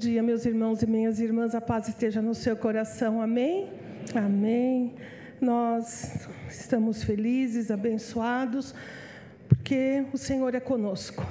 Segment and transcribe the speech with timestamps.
[0.00, 1.54] dia, meus irmãos e minhas irmãs.
[1.54, 3.20] A paz esteja no seu coração.
[3.20, 3.68] Amém?
[4.14, 4.94] Amém.
[5.38, 8.74] Nós estamos felizes, abençoados,
[9.46, 11.22] porque o Senhor é conosco.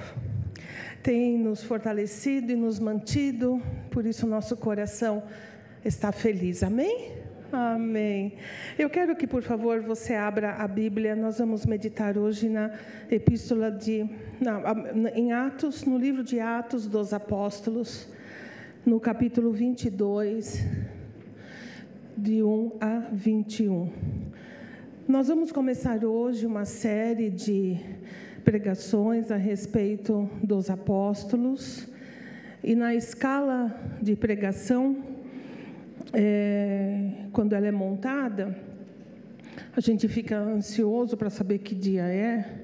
[1.01, 3.59] Tem nos fortalecido e nos mantido,
[3.89, 5.23] por isso nosso coração
[5.83, 6.61] está feliz.
[6.61, 7.13] Amém?
[7.51, 8.33] Amém.
[8.77, 11.15] Eu quero que, por favor, você abra a Bíblia.
[11.15, 12.69] Nós vamos meditar hoje na
[13.09, 14.07] epístola de.
[15.15, 18.07] Em Atos, no livro de Atos dos Apóstolos,
[18.85, 20.65] no capítulo 22,
[22.17, 23.91] de 1 a 21.
[25.07, 27.77] Nós vamos começar hoje uma série de
[28.43, 31.87] pregações a respeito dos apóstolos.
[32.63, 35.03] E na escala de pregação,
[36.13, 38.57] é, quando ela é montada,
[39.75, 42.58] a gente fica ansioso para saber que dia é.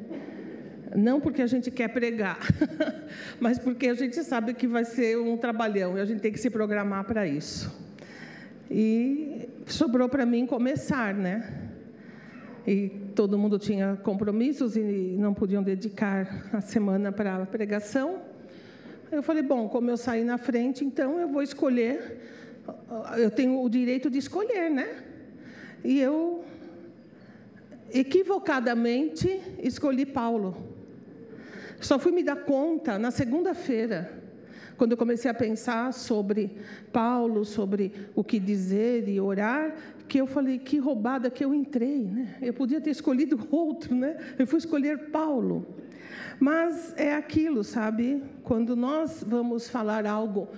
[0.95, 2.39] Não porque a gente quer pregar,
[3.39, 6.39] mas porque a gente sabe que vai ser um trabalhão e a gente tem que
[6.39, 7.73] se programar para isso.
[8.69, 11.69] E sobrou para mim começar, né?
[12.65, 14.81] E todo mundo tinha compromissos e
[15.19, 18.21] não podiam dedicar a semana para a pregação.
[19.11, 22.19] Eu falei, bom, como eu saí na frente, então eu vou escolher
[23.17, 25.03] eu tenho o direito de escolher, né?
[25.83, 26.43] E eu
[27.93, 30.74] equivocadamente escolhi Paulo.
[31.79, 34.23] Só fui me dar conta na segunda-feira,
[34.77, 36.57] quando eu comecei a pensar sobre
[36.91, 39.75] Paulo, sobre o que dizer e orar,
[40.07, 42.35] que eu falei que roubada que eu entrei, né?
[42.41, 44.17] Eu podia ter escolhido outro, né?
[44.37, 45.65] Eu fui escolher Paulo.
[46.39, 48.21] Mas é aquilo, sabe?
[48.43, 50.49] Quando nós vamos falar algo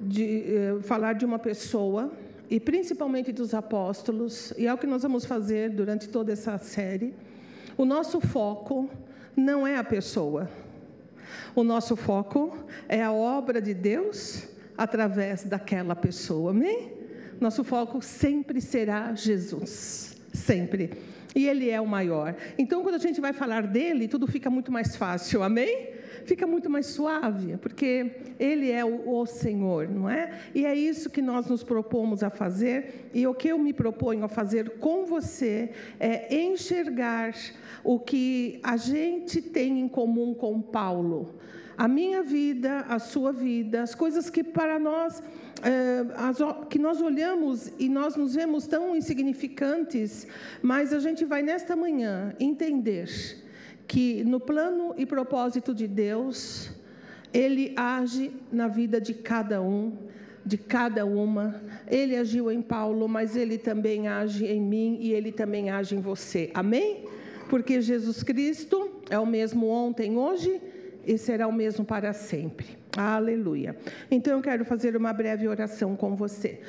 [0.00, 2.12] de eh, falar de uma pessoa,
[2.48, 7.12] e principalmente dos apóstolos, e é o que nós vamos fazer durante toda essa série.
[7.76, 8.88] O nosso foco
[9.36, 10.48] não é a pessoa,
[11.54, 12.56] o nosso foco
[12.88, 16.92] é a obra de Deus através daquela pessoa, amém?
[17.40, 20.90] Nosso foco sempre será Jesus, sempre.
[21.34, 22.34] E Ele é o maior.
[22.56, 25.95] Então, quando a gente vai falar dele, tudo fica muito mais fácil, amém?
[26.26, 30.38] Fica muito mais suave, porque Ele é o, o, Senhor, não é?
[30.54, 34.24] E é isso que nós nos propomos a fazer, e o que eu me proponho
[34.24, 35.70] a fazer com você
[36.00, 37.34] é enxergar
[37.84, 41.34] o que a gente tem em comum com Paulo.
[41.78, 45.22] A minha vida, a sua vida, as coisas que para nós,
[46.16, 46.38] as,
[46.68, 50.26] que nós olhamos e nós nos vemos tão insignificantes,
[50.62, 53.45] mas a gente vai nesta manhã entender
[53.86, 56.70] que no plano e propósito de Deus,
[57.32, 59.96] Ele age na vida de cada um,
[60.44, 61.60] de cada uma.
[61.88, 66.00] Ele agiu em Paulo, mas Ele também age em mim e Ele também age em
[66.00, 66.50] você.
[66.54, 67.04] Amém?
[67.48, 70.60] Porque Jesus Cristo é o mesmo ontem, hoje
[71.06, 72.66] e será o mesmo para sempre.
[72.96, 73.76] Aleluia.
[74.10, 76.60] Então eu quero fazer uma breve oração com você.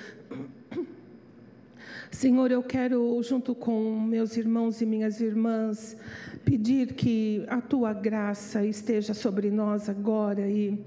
[2.11, 5.97] Senhor, eu quero, junto com meus irmãos e minhas irmãs,
[6.45, 10.79] pedir que a tua graça esteja sobre nós agora e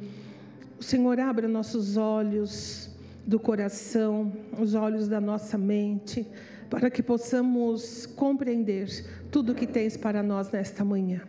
[0.78, 2.90] o Senhor abra nossos olhos
[3.26, 6.26] do coração, os olhos da nossa mente,
[6.70, 8.88] para que possamos compreender
[9.30, 11.20] tudo o que tens para nós nesta manhã.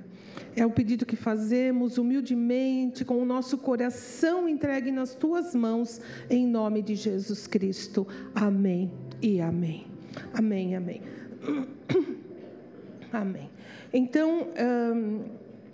[0.56, 6.00] É o pedido que fazemos humildemente, com o nosso coração entregue nas tuas mãos,
[6.30, 8.07] em nome de Jesus Cristo.
[8.34, 9.86] Amém e amém.
[10.34, 11.02] Amém, amém.
[13.12, 13.50] Amém.
[13.92, 14.48] Então,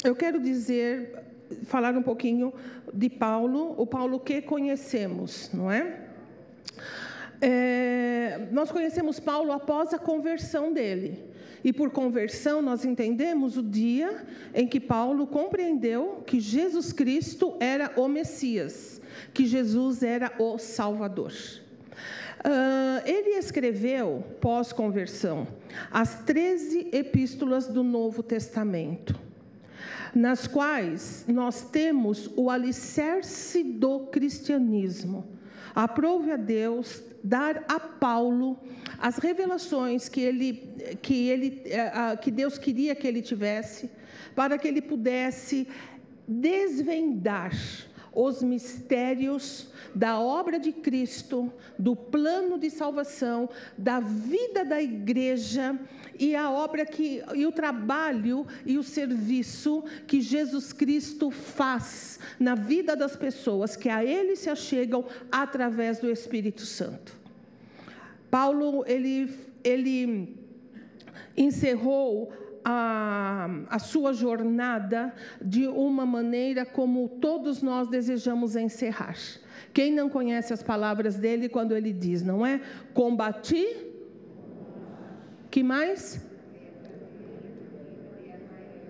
[0.04, 1.24] eu quero dizer,
[1.66, 2.52] falar um pouquinho
[2.92, 6.00] de Paulo, o Paulo que conhecemos, não é?
[7.40, 11.26] é nós conhecemos Paulo após a conversão dele.
[11.64, 17.92] E por conversão, nós entendemos o dia em que Paulo compreendeu que Jesus Cristo era
[17.98, 19.02] o Messias,
[19.34, 21.34] que Jesus era o Salvador.
[22.40, 25.48] Uh, ele escreveu, pós-conversão,
[25.92, 29.20] as 13 epístolas do Novo Testamento,
[30.14, 35.28] nas quais nós temos o alicerce do cristianismo.
[35.74, 38.60] Aprove a Deus dar a Paulo
[39.00, 40.54] as revelações que, ele,
[41.02, 43.90] que, ele, eh, que Deus queria que ele tivesse,
[44.36, 45.68] para que ele pudesse
[46.28, 47.52] desvendar
[48.20, 53.48] os mistérios da obra de Cristo, do plano de salvação,
[53.78, 55.80] da vida da igreja
[56.18, 62.56] e a obra que e o trabalho e o serviço que Jesus Cristo faz na
[62.56, 67.16] vida das pessoas que a ele se achegam através do Espírito Santo.
[68.32, 69.32] Paulo ele
[69.64, 70.36] ele
[71.38, 72.34] encerrou
[72.70, 79.16] a, a sua jornada de uma maneira como todos nós desejamos encerrar.
[79.74, 82.60] Quem não conhece as palavras dele quando ele diz, não é?
[82.94, 83.66] Combati.
[85.50, 86.22] Que mais?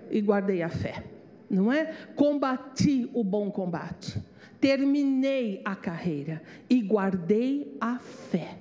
[0.09, 1.03] E guardei a fé.
[1.47, 1.93] Não é?
[2.15, 4.19] Combati o bom combate.
[4.59, 8.57] Terminei a carreira e guardei a fé.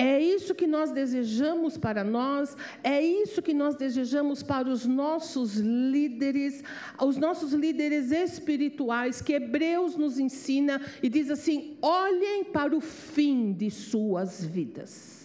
[0.00, 5.56] É isso que nós desejamos para nós, é isso que nós desejamos para os nossos
[5.56, 6.62] líderes,
[7.02, 13.52] os nossos líderes espirituais, que Hebreus nos ensina e diz assim: olhem para o fim
[13.52, 15.18] de suas vidas.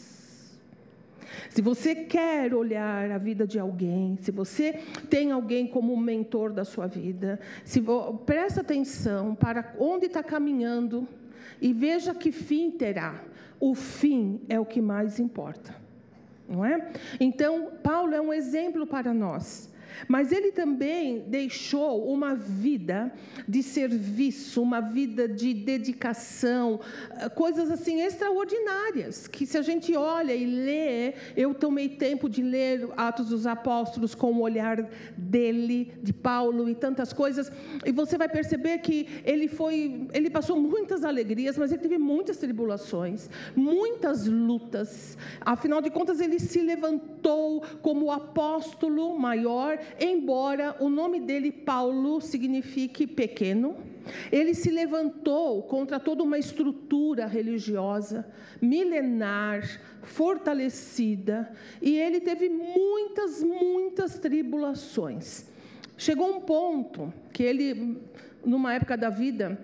[1.52, 6.66] Se você quer olhar a vida de alguém, se você tem alguém como mentor da
[6.66, 7.80] sua vida, se
[8.26, 11.08] presta atenção para onde está caminhando
[11.62, 13.24] e veja que fim terá
[13.66, 15.74] o fim é o que mais importa.
[16.50, 16.92] Não é?
[17.18, 19.72] Então, Paulo é um exemplo para nós.
[20.08, 23.12] Mas ele também deixou uma vida
[23.48, 26.80] de serviço, uma vida de dedicação,
[27.20, 32.42] eh, coisas assim extraordinárias, que se a gente olha e lê, eu tomei tempo de
[32.42, 34.88] ler Atos dos Apóstolos com o olhar
[35.18, 37.52] dele, de Paulo e tantas coisas,
[37.86, 42.38] e você vai perceber que ele foi, ele passou muitas alegrias, mas ele teve muitas
[42.38, 45.18] tribulações, muitas lutas.
[45.42, 52.22] Afinal de contas, ele se levantou como o apóstolo maior embora o nome dele, Paulo,
[52.22, 53.76] signifique pequeno,
[54.32, 58.26] ele se levantou contra toda uma estrutura religiosa,
[58.62, 59.64] milenar,
[60.04, 61.52] fortalecida,
[61.82, 65.46] e ele teve muitas, muitas tribulações.
[65.98, 67.98] Chegou um ponto que ele,
[68.46, 69.58] numa época da vida,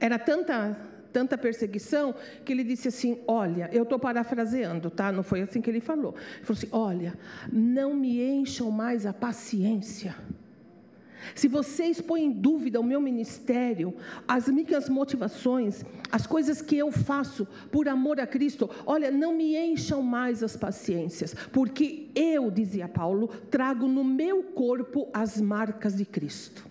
[0.00, 0.78] era tanta
[1.18, 5.10] tanta perseguição que ele disse assim: Olha, eu estou parafraseando, tá?
[5.10, 6.14] Não foi assim que ele falou.
[6.36, 7.18] Ele falou assim: Olha,
[7.52, 10.14] não me encham mais a paciência.
[11.34, 13.92] Se vocês põem em dúvida o meu ministério,
[14.28, 19.56] as minhas motivações, as coisas que eu faço por amor a Cristo, olha, não me
[19.56, 26.04] encham mais as paciências, porque eu, dizia Paulo, trago no meu corpo as marcas de
[26.04, 26.64] Cristo.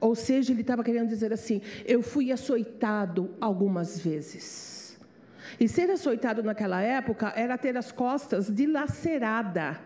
[0.00, 4.98] Ou seja, ele estava querendo dizer assim: eu fui açoitado algumas vezes.
[5.58, 9.78] E ser açoitado naquela época era ter as costas dilacerada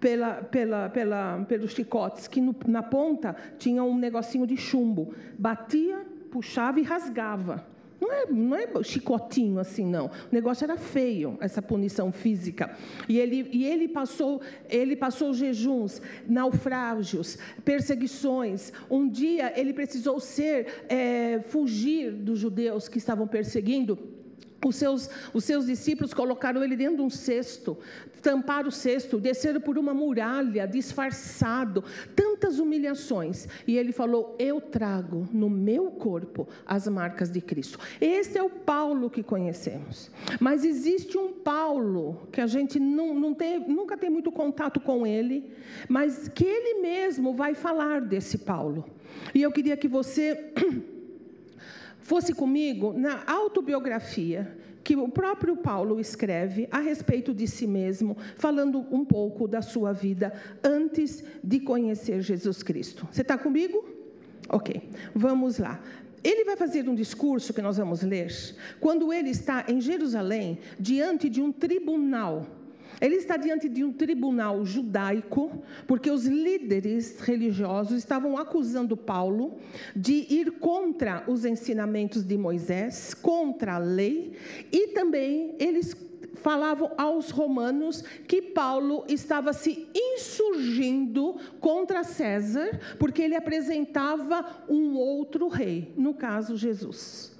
[0.00, 5.14] pela, pela, pela, pelos chicotes, que no, na ponta tinha um negocinho de chumbo.
[5.38, 7.66] Batia, puxava e rasgava.
[8.00, 10.06] Não é, não é chicotinho assim, não.
[10.06, 12.76] O negócio era feio, essa punição física.
[13.08, 18.72] E ele, e ele, passou, ele passou jejuns, naufrágios, perseguições.
[18.90, 24.17] Um dia ele precisou ser, é, fugir dos judeus que estavam perseguindo
[24.66, 27.78] os seus, os seus discípulos colocaram ele dentro de um cesto,
[28.20, 31.84] tamparam o cesto, desceram por uma muralha, disfarçado,
[32.16, 33.46] tantas humilhações.
[33.66, 37.78] E ele falou: Eu trago no meu corpo as marcas de Cristo.
[38.00, 40.10] Este é o Paulo que conhecemos.
[40.40, 45.06] Mas existe um Paulo que a gente não, não tem, nunca tem muito contato com
[45.06, 45.52] ele,
[45.88, 48.84] mas que ele mesmo vai falar desse Paulo.
[49.32, 50.52] E eu queria que você.
[52.08, 58.86] fosse comigo na autobiografia que o próprio Paulo escreve a respeito de si mesmo, falando
[58.90, 60.32] um pouco da sua vida
[60.64, 63.06] antes de conhecer Jesus Cristo.
[63.12, 63.86] Você está comigo?
[64.48, 65.82] Ok, vamos lá.
[66.24, 68.32] Ele vai fazer um discurso que nós vamos ler
[68.80, 72.46] quando ele está em Jerusalém, diante de um tribunal
[73.00, 79.58] ele está diante de um tribunal judaico, porque os líderes religiosos estavam acusando Paulo
[79.94, 84.32] de ir contra os ensinamentos de Moisés, contra a lei,
[84.72, 85.94] e também eles
[86.38, 95.48] falavam aos romanos que Paulo estava se insurgindo contra César, porque ele apresentava um outro
[95.48, 97.36] rei, no caso Jesus.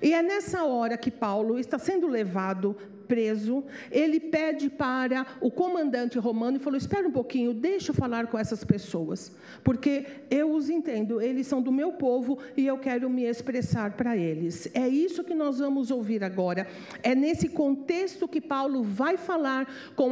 [0.00, 6.18] E é nessa hora que Paulo está sendo levado preso, ele pede para o comandante
[6.18, 10.70] romano e falou: Espera um pouquinho, deixa eu falar com essas pessoas, porque eu os
[10.70, 14.68] entendo, eles são do meu povo e eu quero me expressar para eles.
[14.74, 16.66] É isso que nós vamos ouvir agora.
[17.02, 20.10] É nesse contexto que Paulo vai falar com,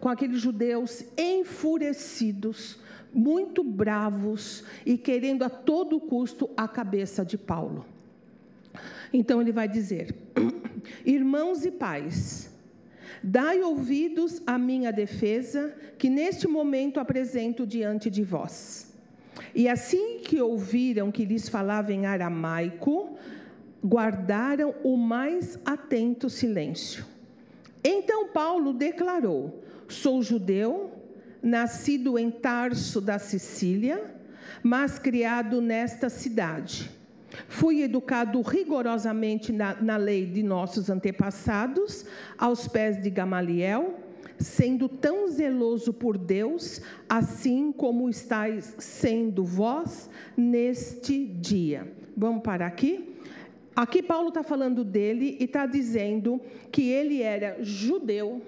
[0.00, 2.82] com aqueles judeus enfurecidos
[3.14, 7.93] muito bravos e querendo a todo custo a cabeça de Paulo.
[9.14, 10.12] Então ele vai dizer:
[11.06, 12.50] Irmãos e pais,
[13.22, 18.92] dai ouvidos à minha defesa, que neste momento apresento diante de vós.
[19.54, 23.16] E assim que ouviram que lhes falava em aramaico,
[23.84, 27.06] guardaram o mais atento silêncio.
[27.84, 30.90] Então Paulo declarou: Sou judeu,
[31.40, 34.12] nascido em Tarso da Sicília,
[34.60, 36.90] mas criado nesta cidade
[37.48, 42.04] Fui educado rigorosamente na, na lei de nossos antepassados,
[42.38, 43.94] aos pés de Gamaliel,
[44.38, 51.92] sendo tão zeloso por Deus, assim como estáis sendo vós neste dia.
[52.16, 53.14] Vamos parar aqui?
[53.74, 58.40] Aqui Paulo está falando dele e está dizendo que ele era judeu.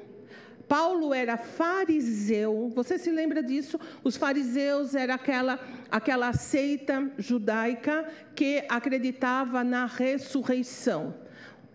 [0.68, 2.73] Paulo era fariseu.
[2.75, 3.78] Você se lembra disso?
[4.02, 5.58] Os fariseus era aquela
[5.90, 11.14] aquela seita judaica que acreditava na ressurreição.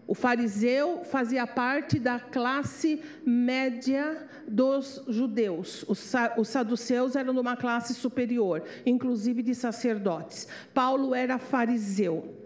[0.08, 5.86] O fariseu fazia parte da classe média dos judeus.
[5.88, 10.50] Os, os saduceus eram de uma classe superior, inclusive de sacerdotes.
[10.74, 12.41] Paulo era fariseu.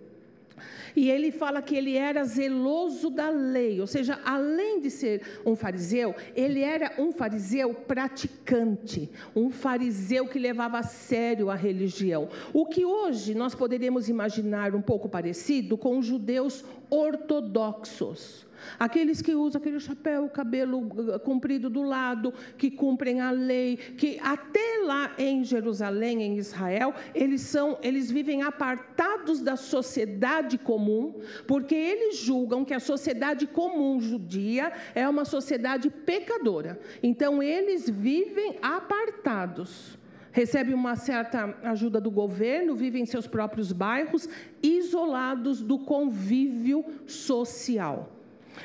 [0.95, 5.55] E ele fala que ele era zeloso da lei, ou seja, além de ser um
[5.55, 12.29] fariseu, ele era um fariseu praticante, um fariseu que levava a sério a religião.
[12.53, 18.44] O que hoje nós poderíamos imaginar um pouco parecido com os judeus ortodoxos.
[18.79, 24.19] Aqueles que usam aquele chapéu, cabelo uh, comprido do lado, que cumprem a lei, que
[24.21, 31.75] até lá em Jerusalém, em Israel, eles são, eles vivem apartados da sociedade comum, porque
[31.75, 36.79] eles julgam que a sociedade comum judia é uma sociedade pecadora.
[37.01, 39.97] Então eles vivem apartados
[40.35, 44.27] recebem uma certa ajuda do governo, vivem em seus próprios bairros,
[44.61, 48.14] isolados do convívio social.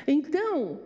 [0.07, 0.79] Então,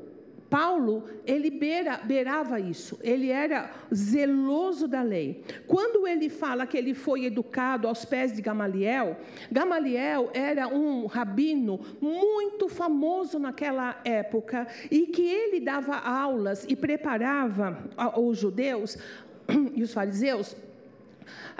[0.50, 5.44] Paulo, ele beira, beirava isso, ele era zeloso da lei.
[5.68, 9.18] Quando ele fala que ele foi educado aos pés de Gamaliel,
[9.52, 17.84] Gamaliel era um rabino muito famoso naquela época e que ele dava aulas e preparava
[18.18, 18.98] os judeus
[19.76, 20.56] e os fariseus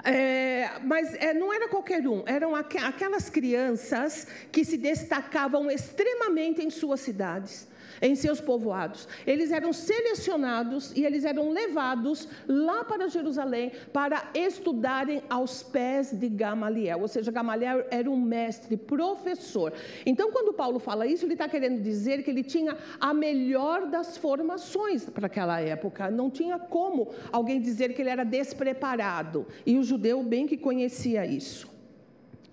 [0.04, 6.62] é, mas é, não era qualquer um, eram aqu aquelas crianças que se destacavam extremamente
[6.62, 7.66] em suas cidades
[8.00, 9.08] em seus povoados.
[9.26, 16.28] Eles eram selecionados e eles eram levados lá para Jerusalém para estudarem aos pés de
[16.28, 17.00] Gamaliel.
[17.00, 19.72] Ou seja, Gamaliel era um mestre, professor.
[20.04, 24.16] Então, quando Paulo fala isso, ele está querendo dizer que ele tinha a melhor das
[24.16, 26.10] formações para aquela época.
[26.10, 29.46] Não tinha como alguém dizer que ele era despreparado.
[29.64, 31.75] E o judeu bem que conhecia isso.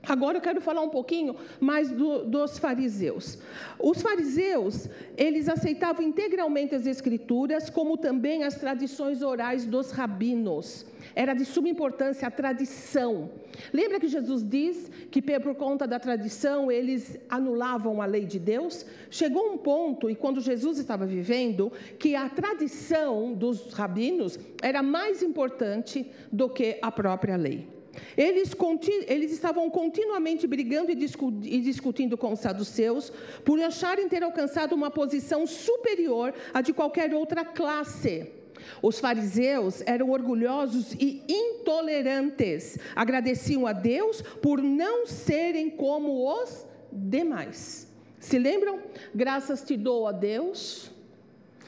[0.06, 3.38] Agora eu quero falar um pouquinho mais do, dos fariseus.
[3.80, 10.86] Os fariseus, eles aceitavam integralmente as escrituras, como também as tradições orais dos rabinos.
[11.16, 13.30] Era de suma importância a tradição.
[13.72, 18.86] Lembra que Jesus diz que por conta da tradição eles anulavam a lei de Deus?
[19.10, 25.24] Chegou um ponto, e quando Jesus estava vivendo, que a tradição dos rabinos era mais
[25.24, 27.83] importante do que a própria lei.
[28.18, 28.56] Eles,
[29.08, 33.12] eles, estavam continuamente brigando e, e discutindo com os saduceus
[33.46, 38.32] por acharem ter alcançado uma posição superior à de qualquer outra classe.
[38.82, 42.78] Os fariseus eram orgulhosos e intolerantes.
[42.96, 47.92] Agradeciam a Deus por não serem como os demais.
[48.20, 48.80] Se lembram?
[49.14, 50.92] Graças te dou a Deus,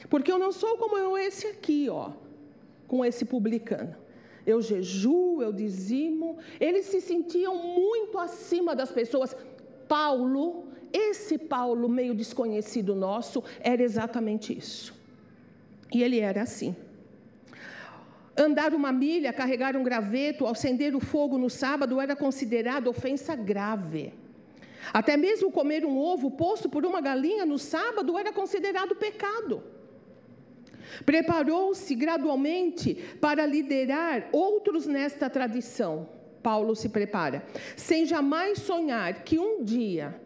[0.08, 2.12] porque eu não sou como esse aqui, ó,
[2.88, 4.05] com esse publicano
[4.46, 6.38] eu jejuo, eu dizimo.
[6.60, 9.36] Eles se sentiam muito acima das pessoas.
[9.88, 14.94] Paulo, esse Paulo meio desconhecido nosso, era exatamente isso.
[15.92, 16.74] E ele era assim.
[18.36, 24.12] Andar uma milha, carregar um graveto, acender o fogo no sábado era considerado ofensa grave.
[24.92, 29.62] Até mesmo comer um ovo posto por uma galinha no sábado era considerado pecado.
[31.04, 36.08] Preparou-se gradualmente para liderar outros nesta tradição.
[36.42, 37.44] Paulo se prepara,
[37.76, 40.20] sem jamais sonhar que um dia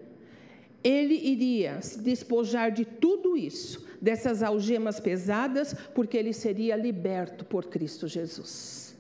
[0.83, 7.67] ele iria se despojar de tudo isso, dessas algemas pesadas, porque ele seria liberto por
[7.67, 8.97] Cristo Jesus.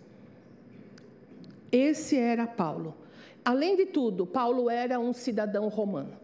[1.72, 2.94] Esse era Paulo.
[3.44, 6.19] Além de tudo, Paulo era um cidadão romano.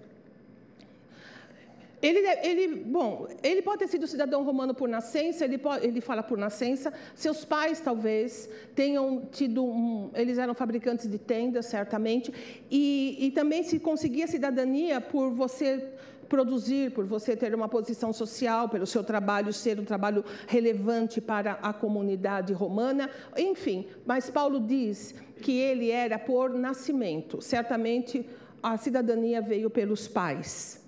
[2.02, 6.22] Ele, ele, bom, ele pode ter sido cidadão romano por nascença, ele, pode, ele fala
[6.22, 6.92] por nascença.
[7.14, 9.64] Seus pais, talvez, tenham tido.
[9.64, 12.32] Um, eles eram fabricantes de tendas, certamente.
[12.70, 15.92] E, e também se conseguia cidadania por você
[16.26, 21.52] produzir, por você ter uma posição social, pelo seu trabalho ser um trabalho relevante para
[21.62, 23.86] a comunidade romana, enfim.
[24.04, 27.40] Mas Paulo diz que ele era por nascimento.
[27.40, 28.28] Certamente
[28.62, 30.84] a cidadania veio pelos pais.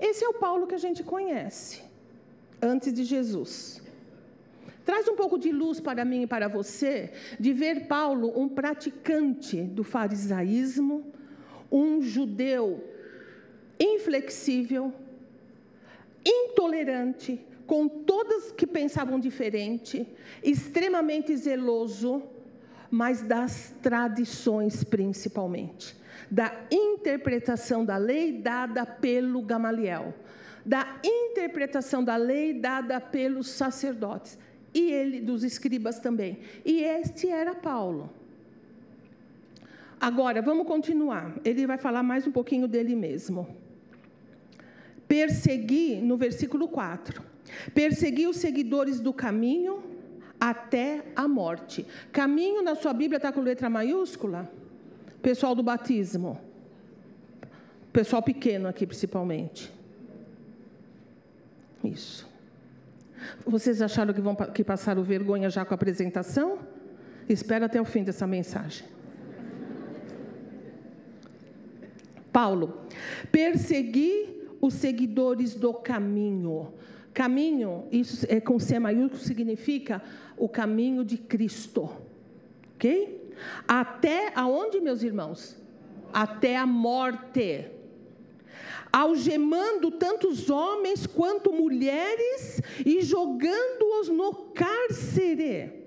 [0.00, 1.82] Esse é o Paulo que a gente conhece,
[2.62, 3.82] antes de Jesus.
[4.84, 9.60] Traz um pouco de luz para mim e para você, de ver Paulo um praticante
[9.60, 11.04] do farisaísmo,
[11.70, 12.82] um judeu
[13.78, 14.92] inflexível,
[16.24, 20.06] intolerante, com todas que pensavam diferente,
[20.42, 22.22] extremamente zeloso,
[22.90, 25.94] mas das tradições principalmente,
[26.30, 30.14] da interpretação da lei dada pelo Gamaliel,
[30.64, 34.38] da interpretação da lei dada pelos sacerdotes
[34.74, 36.38] e ele dos escribas também.
[36.64, 38.10] E este era Paulo.
[40.00, 41.34] Agora, vamos continuar.
[41.44, 43.48] Ele vai falar mais um pouquinho dele mesmo.
[45.08, 47.22] Persegui, no versículo 4,
[47.74, 49.82] persegui os seguidores do caminho
[50.38, 51.84] até a morte.
[52.12, 54.48] Caminho na sua Bíblia está com letra maiúscula?
[55.22, 56.38] Pessoal do batismo.
[57.92, 59.72] Pessoal pequeno aqui, principalmente.
[61.82, 62.28] Isso.
[63.44, 66.58] Vocês acharam que, vão, que passaram vergonha já com a apresentação?
[67.28, 68.86] Espera até o fim dessa mensagem.
[72.32, 72.82] Paulo,
[73.32, 76.72] persegui os seguidores do caminho.
[77.12, 80.00] Caminho, isso é com C maiúsculo, significa
[80.36, 81.90] o caminho de Cristo.
[82.74, 83.17] Ok?
[83.66, 85.56] Até aonde, meus irmãos?
[86.12, 87.70] Até a morte
[88.92, 95.77] algemando tantos homens quanto mulheres e jogando-os no cárcere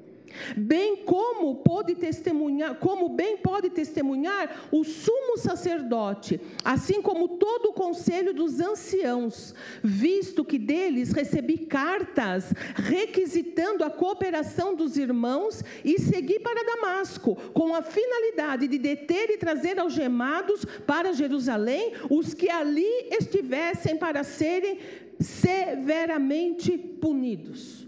[0.56, 7.74] bem como pode testemunhar, como bem pode testemunhar o sumo sacerdote, assim como todo o
[7.74, 16.40] conselho dos anciãos, visto que deles recebi cartas requisitando a cooperação dos irmãos e segui
[16.40, 22.88] para Damasco, com a finalidade de deter e trazer algemados para Jerusalém os que ali
[23.12, 24.80] estivessem para serem
[25.20, 27.88] severamente punidos.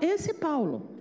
[0.00, 0.93] Esse Paulo.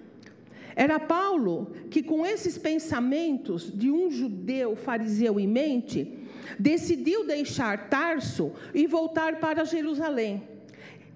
[0.75, 6.19] Era Paulo que, com esses pensamentos de um judeu fariseu em mente,
[6.59, 10.43] decidiu deixar Tarso e voltar para Jerusalém.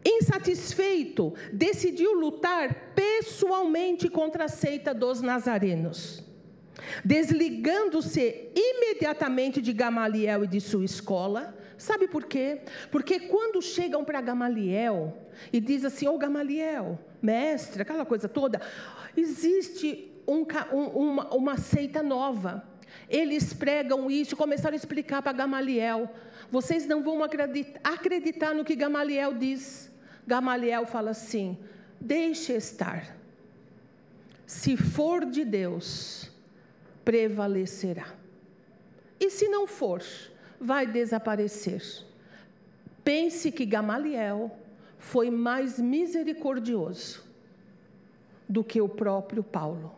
[0.05, 6.23] Insatisfeito, decidiu lutar pessoalmente contra a seita dos nazarenos.
[7.03, 11.57] Desligando-se imediatamente de Gamaliel e de sua escola.
[11.77, 12.61] Sabe por quê?
[12.91, 15.15] Porque quando chegam para Gamaliel
[15.53, 18.59] e diz assim: Ô oh, Gamaliel, mestre, aquela coisa toda,
[19.15, 22.67] existe um, uma, uma seita nova.
[23.09, 26.09] Eles pregam isso, começaram a explicar para Gamaliel.
[26.51, 29.91] Vocês não vão acreditar no que Gamaliel diz.
[30.25, 31.57] Gamaliel fala assim:
[32.01, 33.15] deixe estar.
[34.47, 36.31] Se for de Deus,
[37.05, 38.15] prevalecerá.
[39.19, 40.01] E se não for,
[40.59, 41.81] vai desaparecer.
[43.03, 44.51] Pense que Gamaliel
[44.97, 47.23] foi mais misericordioso
[48.47, 49.95] do que o próprio Paulo.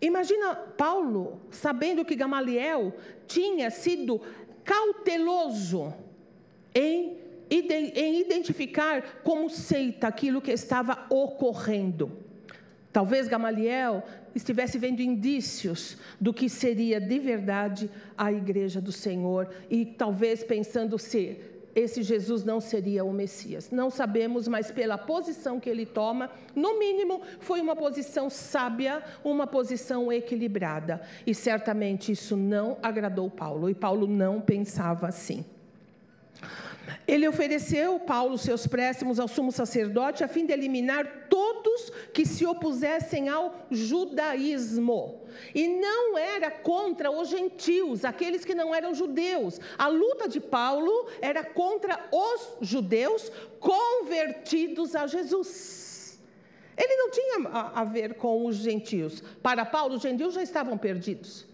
[0.00, 2.92] Imagina Paulo sabendo que Gamaliel
[3.26, 4.20] tinha sido
[4.64, 5.94] cauteloso
[6.74, 7.16] em,
[7.50, 12.10] em identificar como seita aquilo que estava ocorrendo.
[12.92, 14.02] Talvez Gamaliel
[14.34, 20.98] estivesse vendo indícios do que seria de verdade a igreja do Senhor e talvez pensando
[20.98, 21.40] se
[21.74, 23.70] esse Jesus não seria o Messias.
[23.70, 29.46] Não sabemos, mas pela posição que ele toma, no mínimo, foi uma posição sábia, uma
[29.46, 31.00] posição equilibrada.
[31.26, 35.44] E certamente isso não agradou Paulo, e Paulo não pensava assim.
[37.06, 42.46] Ele ofereceu, Paulo, seus préstimos ao sumo sacerdote, a fim de eliminar todos que se
[42.46, 45.20] opusessem ao judaísmo.
[45.54, 49.60] E não era contra os gentios, aqueles que não eram judeus.
[49.76, 56.20] A luta de Paulo era contra os judeus convertidos a Jesus.
[56.76, 59.22] Ele não tinha a ver com os gentios.
[59.42, 61.46] Para Paulo, os gentios já estavam perdidos.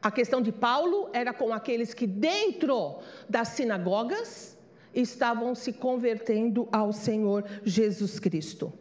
[0.00, 4.56] A questão de Paulo era com aqueles que, dentro das sinagogas,
[4.94, 8.72] estavam se convertendo ao Senhor Jesus Cristo.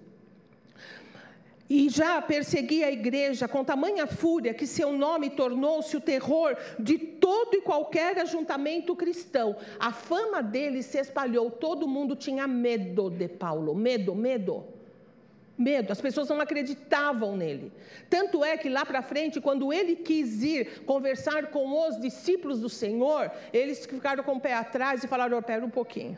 [1.70, 6.98] E já perseguia a igreja com tamanha fúria que seu nome tornou-se o terror de
[6.98, 9.56] todo e qualquer ajuntamento cristão.
[9.80, 13.74] A fama dele se espalhou, todo mundo tinha medo de Paulo.
[13.74, 14.66] Medo, medo
[15.62, 17.72] medo, as pessoas não acreditavam nele.
[18.10, 22.70] Tanto é que lá para frente, quando ele quis ir conversar com os discípulos do
[22.70, 26.18] Senhor, eles ficaram com o pé atrás e falaram: oh, pera um pouquinho.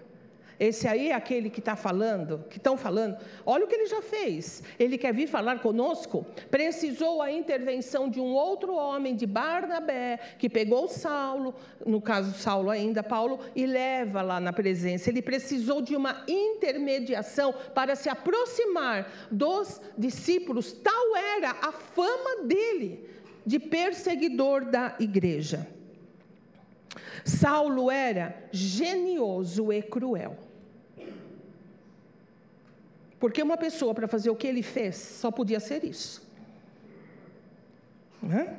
[0.59, 3.17] Esse aí é aquele que está falando, que estão falando.
[3.45, 4.63] Olha o que ele já fez.
[4.79, 6.25] Ele quer vir falar conosco.
[6.49, 12.69] Precisou a intervenção de um outro homem, de Barnabé, que pegou Saulo, no caso Saulo
[12.69, 15.09] ainda, Paulo, e leva lá na presença.
[15.09, 20.71] Ele precisou de uma intermediação para se aproximar dos discípulos.
[20.71, 23.09] Tal era a fama dele
[23.45, 25.67] de perseguidor da igreja.
[27.23, 30.37] Saulo era genioso e cruel.
[33.19, 36.21] Porque uma pessoa, para fazer o que ele fez, só podia ser isso.
[38.21, 38.57] Né?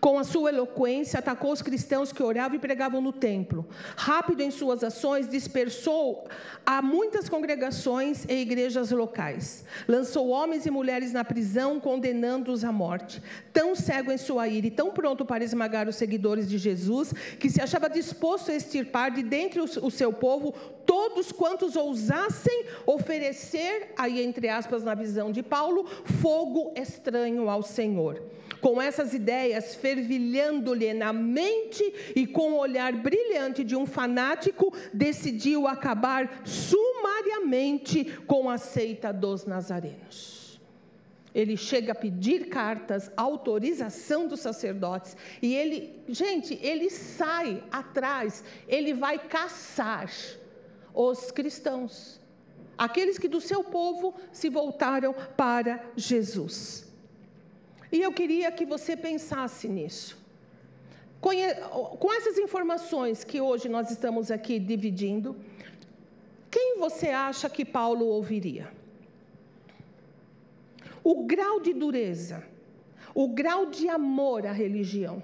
[0.00, 3.66] Com a sua eloquência, atacou os cristãos que oravam e pregavam no templo.
[3.96, 6.28] Rápido em suas ações, dispersou
[6.64, 9.64] a muitas congregações e igrejas locais.
[9.88, 13.22] Lançou homens e mulheres na prisão, condenando-os à morte.
[13.52, 17.50] Tão cego em sua ira e tão pronto para esmagar os seguidores de Jesus, que
[17.50, 20.52] se achava disposto a extirpar de dentre o seu povo
[20.84, 25.86] todos quantos ousassem oferecer, aí entre aspas na visão de Paulo,
[26.20, 28.22] fogo estranho ao Senhor.
[28.64, 31.84] Com essas ideias fervilhando-lhe na mente
[32.16, 39.44] e com o olhar brilhante de um fanático, decidiu acabar sumariamente com a seita dos
[39.44, 40.58] nazarenos.
[41.34, 48.94] Ele chega a pedir cartas, autorização dos sacerdotes, e ele, gente, ele sai atrás, ele
[48.94, 50.10] vai caçar
[50.94, 52.18] os cristãos,
[52.78, 56.93] aqueles que do seu povo se voltaram para Jesus.
[57.94, 60.18] E eu queria que você pensasse nisso.
[61.20, 65.36] Com essas informações que hoje nós estamos aqui dividindo,
[66.50, 68.68] quem você acha que Paulo ouviria?
[71.04, 72.42] O grau de dureza,
[73.14, 75.22] o grau de amor à religião,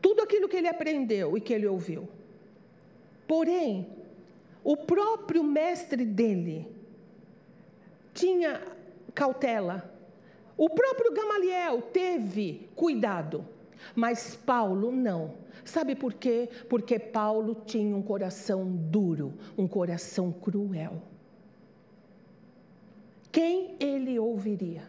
[0.00, 2.08] tudo aquilo que ele aprendeu e que ele ouviu.
[3.26, 3.84] Porém,
[4.62, 6.68] o próprio mestre dele
[8.14, 8.62] tinha
[9.12, 9.92] cautela,
[10.56, 13.46] o próprio Gamaliel teve cuidado,
[13.94, 15.34] mas Paulo não.
[15.64, 16.48] Sabe por quê?
[16.68, 21.02] Porque Paulo tinha um coração duro, um coração cruel.
[23.30, 24.88] Quem ele ouviria?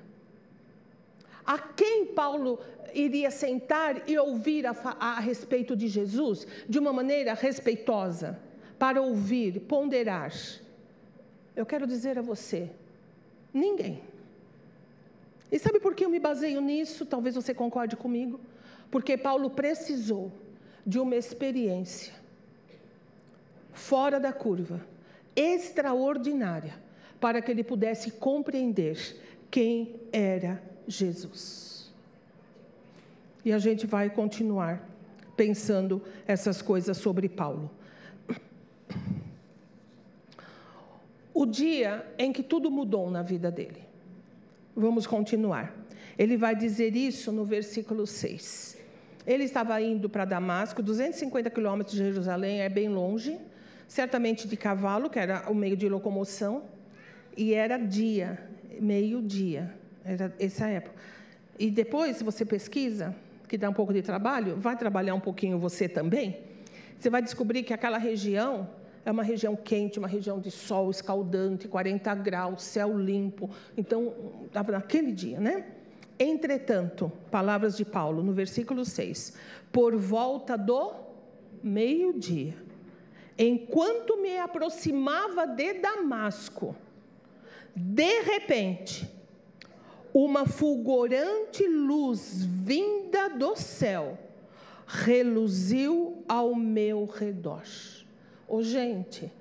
[1.46, 2.60] A quem Paulo
[2.94, 8.40] iria sentar e ouvir a, a, respeito de Jesus de uma maneira respeitosa,
[8.80, 10.32] para ouvir, ponderar?
[11.56, 12.70] Eu quero dizer a você:
[13.54, 14.02] ninguém.
[15.52, 17.06] E sabe por que eu me baseio nisso?
[17.06, 18.40] Talvez você concorde comigo.
[18.92, 20.32] Porque Paulo precisou
[20.86, 22.14] de uma experiência
[23.74, 24.82] fora da curva,
[25.36, 26.74] extraordinária,
[27.20, 28.98] para que ele pudesse compreender
[29.52, 31.92] quem era Jesus.
[33.46, 34.88] E a gente vai continuar
[35.36, 37.70] pensando essas coisas sobre Paulo.
[41.34, 43.87] O dia em que tudo mudou na vida dele.
[44.80, 45.76] Vamos continuar.
[46.20, 48.78] Ele vai dizer isso no versículo 6.
[49.26, 53.40] Ele estava indo para Damasco, 250 quilômetros de Jerusalém, é bem longe,
[53.88, 56.66] certamente de cavalo, que era o meio de locomoção,
[57.36, 58.40] e era dia,
[58.80, 59.74] meio-dia,
[60.06, 60.96] era essa época.
[61.58, 63.16] E depois, se você pesquisa,
[63.48, 66.38] que dá um pouco de trabalho, vai trabalhar um pouquinho você também,
[67.00, 68.70] você vai descobrir que aquela região
[69.08, 73.50] é uma região quente, uma região de sol escaldante, 40 graus, céu limpo.
[73.78, 74.14] Então,
[74.46, 75.66] estava naquele dia, né?
[76.20, 79.38] Entretanto, palavras de Paulo no versículo 6:
[79.72, 80.92] Por volta do
[81.64, 82.58] meio-dia,
[83.38, 86.76] enquanto me aproximava de Damasco,
[87.74, 89.10] de repente,
[90.14, 94.18] uma fulgurante luz vinda do céu
[94.86, 97.64] reluziu ao meu redor.
[98.48, 99.32] Oh, gente,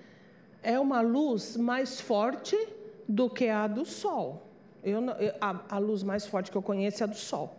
[0.63, 2.57] é uma luz mais forte
[3.09, 4.43] do que a do sol.
[4.83, 5.01] Eu,
[5.41, 7.57] a, a luz mais forte que eu conheço é a do sol.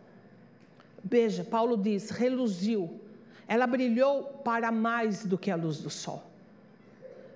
[1.03, 2.99] Veja, Paulo diz: reluziu.
[3.47, 6.21] Ela brilhou para mais do que a luz do sol.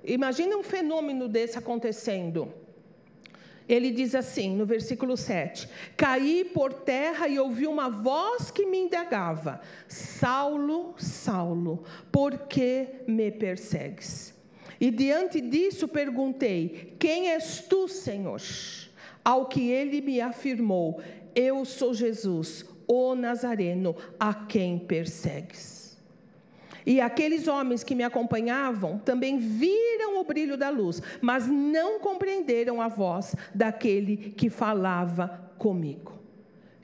[0.03, 2.53] Imagina um fenômeno desse acontecendo.
[3.67, 8.77] Ele diz assim, no versículo 7: Caí por terra e ouvi uma voz que me
[8.79, 14.33] indagava: Saulo, Saulo, por que me persegues?
[14.79, 18.41] E diante disso perguntei: Quem és tu, Senhor?
[19.23, 21.01] Ao que ele me afirmou:
[21.35, 25.80] Eu sou Jesus, o Nazareno, a quem persegues.
[26.85, 32.81] E aqueles homens que me acompanhavam também viram o brilho da luz, mas não compreenderam
[32.81, 36.19] a voz daquele que falava comigo.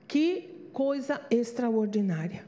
[0.08, 2.46] Que coisa extraordinária.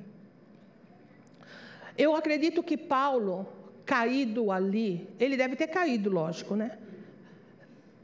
[1.97, 3.47] Eu acredito que Paulo,
[3.85, 6.77] caído ali, ele deve ter caído, lógico, né?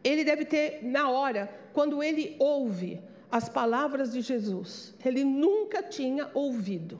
[0.03, 2.99] Ele deve ter, na hora, quando ele ouve
[3.31, 6.99] as palavras de Jesus, ele nunca tinha ouvido.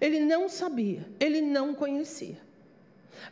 [0.00, 2.36] Ele não sabia, ele não conhecia.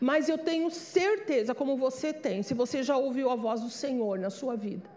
[0.01, 4.19] Mas eu tenho certeza, como você tem, se você já ouviu a voz do Senhor
[4.19, 4.89] na sua vida,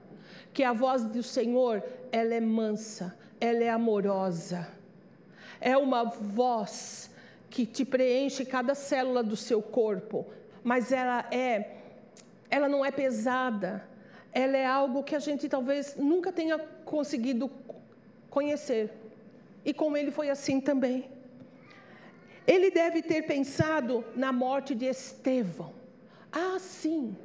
[0.54, 4.68] que a voz do Senhor, ela é mansa, ela é amorosa.
[5.62, 7.12] É uma voz
[7.50, 10.26] que te preenche cada célula do seu corpo,
[10.64, 11.76] mas ela é
[12.50, 13.88] ela não é pesada.
[14.32, 17.50] Ela é algo que a gente talvez nunca tenha conseguido
[18.30, 18.92] conhecer.
[19.64, 21.10] E com ele foi assim também.
[22.54, 25.72] Ele deve ter pensado na morte de Estevão.
[26.32, 27.16] Ah, sim,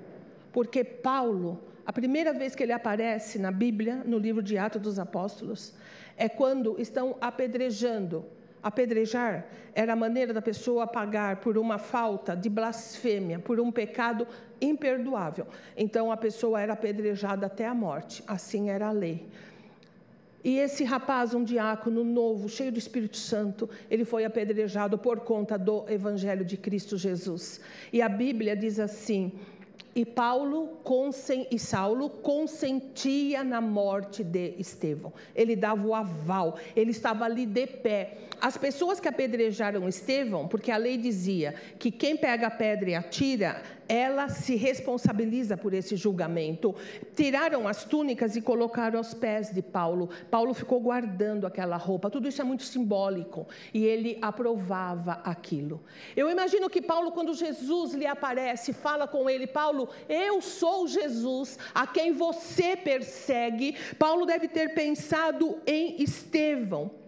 [0.53, 4.99] porque Paulo, a primeira vez que ele aparece na Bíblia, no livro de Atos dos
[4.99, 5.73] Apóstolos,
[6.15, 8.27] é quando estão apedrejando
[8.65, 14.27] Apedrejar era a maneira da pessoa pagar por uma falta de blasfêmia, por um pecado
[14.59, 15.47] imperdoável.
[15.77, 18.25] Então a pessoa era apedrejada até a morte.
[18.27, 19.29] Assim era a lei.
[20.45, 25.59] E esse rapaz, um diácono novo, cheio do Espírito Santo, ele foi apedrejado por conta
[25.59, 27.63] do Evangelho de Cristo Jesus.
[27.91, 29.33] E a Bíblia diz assim:
[29.97, 30.81] e Paulo
[31.51, 35.13] e Saulo consentia na morte de Estevão.
[35.35, 38.19] Ele dava o aval, ele estava ali de pé.
[38.45, 42.95] As pessoas que apedrejaram Estevão, porque a lei dizia que quem pega a pedra e
[42.95, 46.75] atira ela se responsabiliza por esse julgamento.
[47.17, 50.11] Tiraram as túnicas e colocaram aos pés de Paulo.
[50.31, 52.11] Paulo ficou guardando aquela roupa.
[52.11, 55.83] Tudo isso é muito simbólico e ele aprovava aquilo.
[56.15, 61.59] Eu imagino que Paulo, quando Jesus lhe aparece, fala com ele: Paulo, eu sou Jesus
[61.75, 63.75] a quem você persegue.
[63.99, 67.04] Paulo deve ter pensado em Estevão.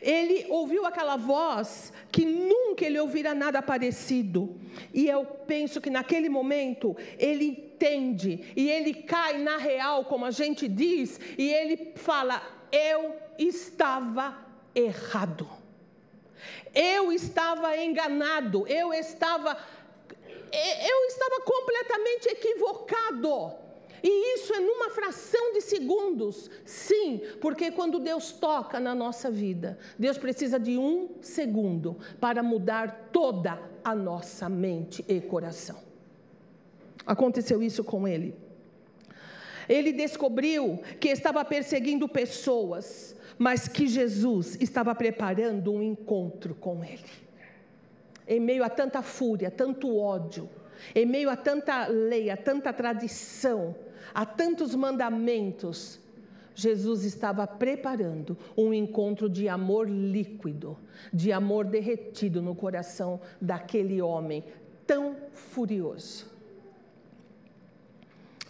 [0.00, 4.58] Ele ouviu aquela voz que nunca ele ouvira nada parecido.
[4.92, 10.30] E eu penso que naquele momento ele entende e ele cai na real, como a
[10.30, 14.36] gente diz, e ele fala: Eu estava
[14.74, 15.48] errado.
[16.74, 19.56] Eu estava enganado, eu estava
[20.52, 23.52] eu estava completamente equivocado.
[24.02, 26.50] E isso é numa fração de segundos.
[26.64, 33.10] Sim, porque quando Deus toca na nossa vida, Deus precisa de um segundo para mudar
[33.12, 35.78] toda a nossa mente e coração.
[37.04, 38.34] Aconteceu isso com ele.
[39.68, 47.04] Ele descobriu que estava perseguindo pessoas, mas que Jesus estava preparando um encontro com ele.
[48.26, 50.48] Em meio a tanta fúria, tanto ódio,
[50.94, 53.74] em meio a tanta lei, a tanta tradição,
[54.14, 55.98] há tantos mandamentos,
[56.54, 60.76] Jesus estava preparando um encontro de amor líquido,
[61.12, 64.44] de amor derretido no coração daquele homem
[64.86, 66.26] tão furioso.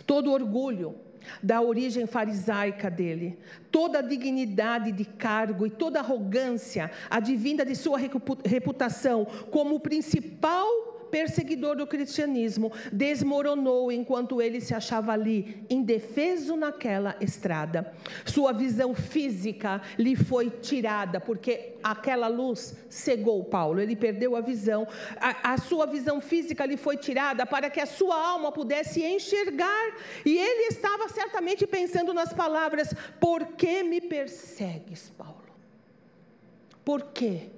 [0.06, 0.96] Todo orgulho
[1.42, 3.38] da origem farisaica dele,
[3.70, 7.98] toda a dignidade de cargo e toda arrogância advinda de sua
[8.44, 17.16] reputação como o principal perseguidor do cristianismo, desmoronou enquanto ele se achava ali, indefeso naquela
[17.20, 17.92] estrada.
[18.24, 24.86] Sua visão física lhe foi tirada, porque aquela luz cegou Paulo, ele perdeu a visão.
[25.16, 29.96] A, a sua visão física lhe foi tirada para que a sua alma pudesse enxergar.
[30.24, 35.40] E ele estava certamente pensando nas palavras: Por que me persegues, Paulo?
[36.84, 37.50] Por quê?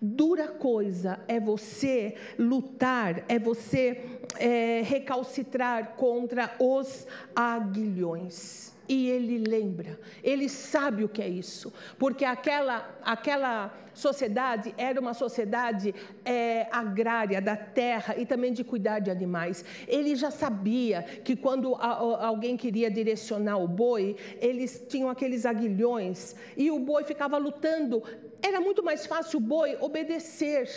[0.00, 8.74] Dura coisa é você lutar, é você é, recalcitrar contra os aguilhões.
[8.88, 15.14] E ele lembra, ele sabe o que é isso, porque aquela, aquela sociedade era uma
[15.14, 15.92] sociedade
[16.24, 19.64] é, agrária, da terra e também de cuidar de animais.
[19.88, 25.46] Ele já sabia que quando a, a, alguém queria direcionar o boi, eles tinham aqueles
[25.46, 28.02] aguilhões e o boi ficava lutando.
[28.48, 30.68] Era muito mais fácil o boi obedecer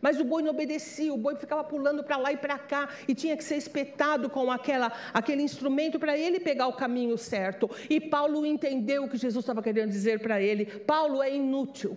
[0.00, 3.14] mas o boi não obedecia, o boi ficava pulando para lá e para cá e
[3.14, 7.70] tinha que ser espetado com aquela, aquele instrumento para ele pegar o caminho certo.
[7.88, 11.96] E Paulo entendeu o que Jesus estava querendo dizer para ele: Paulo é inútil.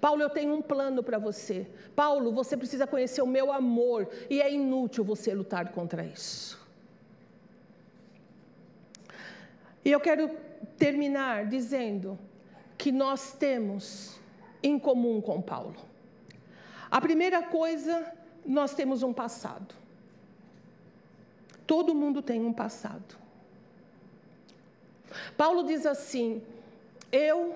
[0.00, 1.66] Paulo, eu tenho um plano para você.
[1.96, 6.60] Paulo, você precisa conhecer o meu amor e é inútil você lutar contra isso.
[9.82, 10.30] E eu quero
[10.76, 12.18] terminar dizendo
[12.76, 14.19] que nós temos
[14.62, 15.76] em comum com Paulo.
[16.90, 18.12] A primeira coisa,
[18.44, 19.74] nós temos um passado.
[21.66, 23.16] Todo mundo tem um passado.
[25.36, 26.42] Paulo diz assim:
[27.12, 27.54] Eu,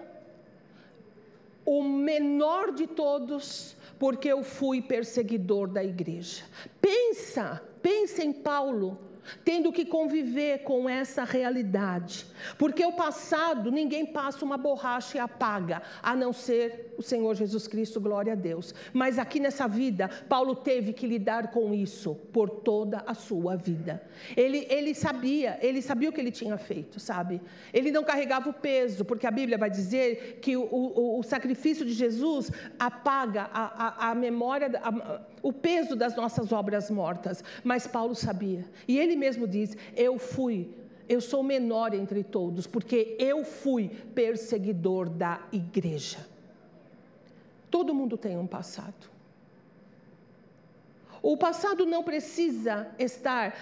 [1.64, 6.45] o menor de todos, porque eu fui perseguidor da igreja.
[6.81, 8.99] Pensa, pensa em Paulo,
[9.45, 12.27] tendo que conviver com essa realidade.
[12.59, 17.66] Porque o passado, ninguém passa uma borracha e apaga, a não ser o Senhor Jesus
[17.66, 18.74] Cristo, glória a Deus.
[18.92, 24.02] Mas aqui nessa vida, Paulo teve que lidar com isso por toda a sua vida.
[24.37, 27.40] Ele, ele sabia, ele sabia o que ele tinha feito, sabe?
[27.72, 31.85] Ele não carregava o peso, porque a Bíblia vai dizer que o, o, o sacrifício
[31.85, 37.42] de Jesus apaga a, a, a memória, a, o peso das nossas obras mortas.
[37.62, 38.64] Mas Paulo sabia.
[38.87, 40.70] E ele mesmo diz: Eu fui
[41.09, 46.27] eu sou menor entre todos, porque eu fui perseguidor da igreja.
[47.71, 49.14] Todo mundo tem um passado.
[51.27, 53.57] O passado não precisa estar,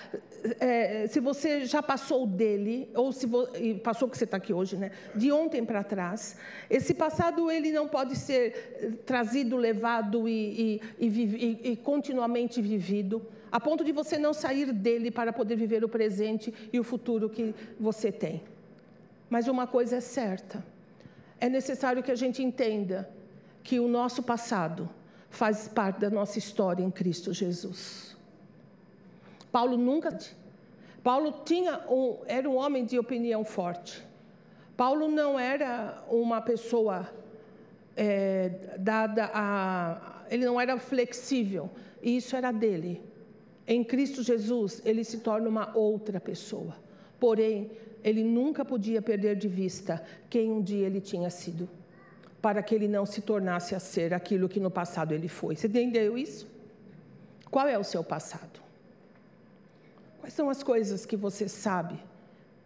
[0.58, 3.46] é, se você já passou dele, ou se vo,
[3.84, 4.90] passou que você está aqui hoje, né?
[5.14, 6.36] De ontem para trás,
[6.68, 13.60] esse passado ele não pode ser trazido, levado e, e, e, e continuamente vivido a
[13.60, 17.54] ponto de você não sair dele para poder viver o presente e o futuro que
[17.78, 18.42] você tem.
[19.28, 20.64] Mas uma coisa é certa:
[21.38, 23.10] é necessário que a gente entenda
[23.62, 24.88] que o nosso passado
[25.28, 28.16] faz parte da nossa história em Cristo Jesus.
[29.50, 30.18] Paulo nunca.
[31.02, 34.02] Paulo tinha um, era um homem de opinião forte.
[34.76, 37.06] Paulo não era uma pessoa
[37.94, 40.22] é, dada a.
[40.30, 41.68] Ele não era flexível,
[42.02, 43.11] e isso era dele.
[43.66, 46.76] Em Cristo Jesus, ele se torna uma outra pessoa.
[47.18, 47.70] Porém,
[48.02, 51.68] ele nunca podia perder de vista quem um dia ele tinha sido,
[52.40, 55.54] para que ele não se tornasse a ser aquilo que no passado ele foi.
[55.54, 56.48] Você entendeu isso?
[57.50, 58.60] Qual é o seu passado?
[60.20, 61.98] Quais são as coisas que você sabe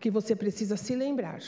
[0.00, 1.40] que você precisa se lembrar?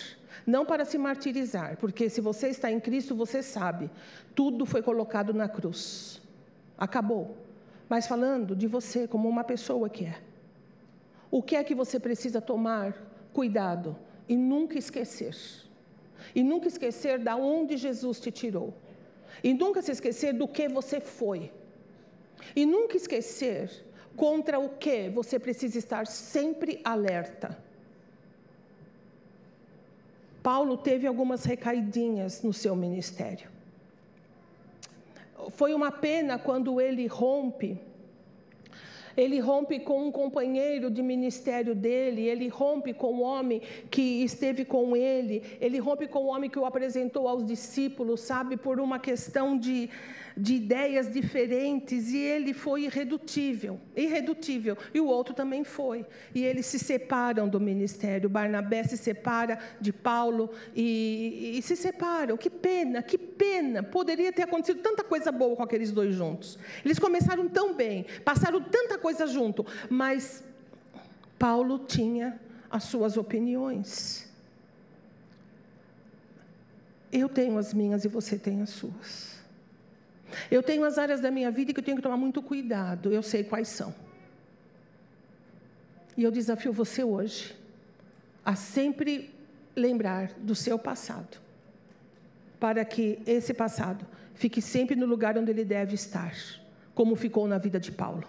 [0.46, 3.90] Não para se martirizar, porque se você está em Cristo, você sabe,
[4.34, 6.20] tudo foi colocado na cruz.
[6.76, 7.36] Acabou
[7.88, 10.20] mas falando de você como uma pessoa que é.
[11.30, 12.94] O que é que você precisa tomar
[13.32, 13.96] cuidado
[14.28, 15.34] e nunca esquecer?
[16.34, 18.74] E nunca esquecer da onde Jesus te tirou.
[19.42, 21.50] E nunca se esquecer do que você foi.
[22.54, 23.70] E nunca esquecer
[24.16, 27.56] contra o que você precisa estar sempre alerta.
[30.42, 33.57] Paulo teve algumas recaidinhas no seu ministério
[35.50, 37.78] foi uma pena quando ele rompe.
[39.16, 44.64] Ele rompe com um companheiro de ministério dele, ele rompe com o homem que esteve
[44.64, 49.00] com ele, ele rompe com o homem que o apresentou aos discípulos, sabe, por uma
[49.00, 49.90] questão de,
[50.38, 56.06] de ideias diferentes e ele foi irredutível, irredutível, e o outro também foi.
[56.34, 58.28] E eles se separam do ministério.
[58.28, 62.36] Barnabé se separa de Paulo e, e se separam.
[62.36, 63.82] Que pena, que pena.
[63.82, 66.58] Poderia ter acontecido tanta coisa boa com aqueles dois juntos.
[66.84, 70.44] Eles começaram tão bem, passaram tanta coisa junto, mas
[71.38, 74.28] Paulo tinha as suas opiniões.
[77.10, 79.37] Eu tenho as minhas e você tem as suas.
[80.50, 83.22] Eu tenho as áreas da minha vida que eu tenho que tomar muito cuidado, eu
[83.22, 83.94] sei quais são.
[86.16, 87.56] E eu desafio você hoje
[88.44, 89.34] a sempre
[89.76, 91.38] lembrar do seu passado,
[92.58, 96.34] para que esse passado fique sempre no lugar onde ele deve estar,
[96.94, 98.24] como ficou na vida de Paulo.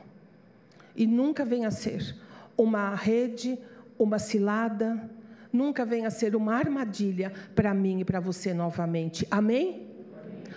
[0.95, 2.15] E nunca venha a ser
[2.57, 3.57] uma rede,
[3.97, 5.09] uma cilada,
[5.51, 9.27] nunca venha a ser uma armadilha para mim e para você novamente.
[9.31, 9.88] Amém?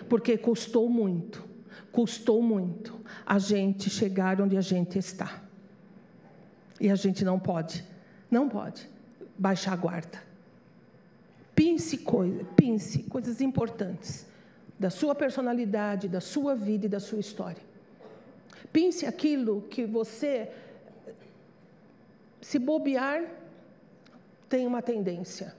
[0.03, 1.43] Porque custou muito,
[1.91, 5.41] custou muito a gente chegar onde a gente está.
[6.79, 7.83] E a gente não pode,
[8.29, 8.89] não pode
[9.37, 10.21] baixar a guarda.
[11.55, 14.25] Pense, coisa, pense coisas importantes
[14.79, 17.61] da sua personalidade, da sua vida e da sua história.
[18.71, 20.51] Pense aquilo que você,
[22.41, 23.23] se bobear,
[24.49, 25.55] tem uma tendência.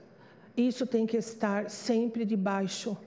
[0.55, 2.97] Isso tem que estar sempre debaixo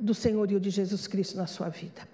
[0.00, 2.08] do senhorio de Jesus Cristo na sua vida.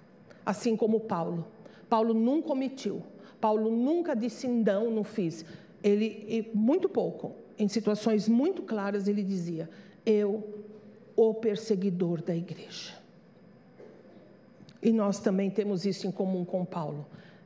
[0.45, 1.47] Assim como Paulo.
[1.89, 3.01] Paulo nunca omitiu.
[3.39, 5.45] Paulo nunca disse não, não fiz.
[5.83, 9.69] Ele, muito pouco, em situações muito claras, ele dizia:
[10.05, 10.65] Eu,
[11.15, 12.93] o perseguidor da igreja.
[14.81, 17.05] E nós também temos isso em comum com Paulo.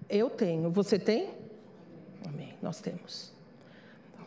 [0.10, 1.30] Eu tenho, você tem?
[2.28, 3.32] Amém, nós temos.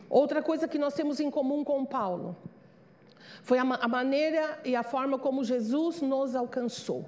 [0.09, 2.35] Outra coisa que nós temos em comum com Paulo
[3.43, 7.07] foi a, a maneira e a forma como Jesus nos alcançou.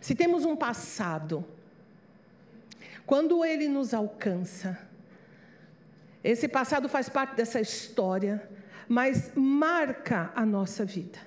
[0.00, 1.44] Se temos um passado,
[3.06, 4.78] quando ele nos alcança,
[6.22, 8.48] esse passado faz parte dessa história,
[8.88, 11.18] mas marca a nossa vida.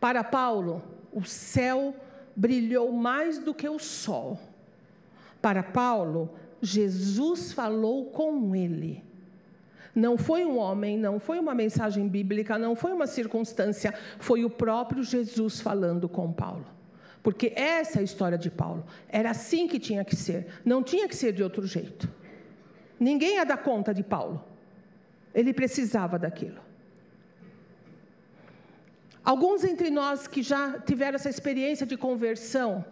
[0.00, 1.94] Para Paulo, o céu
[2.36, 4.38] brilhou mais do que o sol.
[5.40, 9.04] Para Paulo, Jesus falou com ele
[9.94, 14.50] Não foi um homem, não foi uma mensagem bíblica, não foi uma circunstância, foi o
[14.50, 16.66] próprio Jesus falando com Paulo.
[17.22, 18.84] Porque essa é a história de Paulo.
[19.08, 22.08] Era assim que tinha que ser, não tinha que ser de outro jeito.
[22.98, 24.44] Ninguém ia dar conta de Paulo.
[25.32, 26.60] Ele precisava daquilo.
[29.24, 32.84] Alguns entre nós que já tiveram essa experiência de conversão,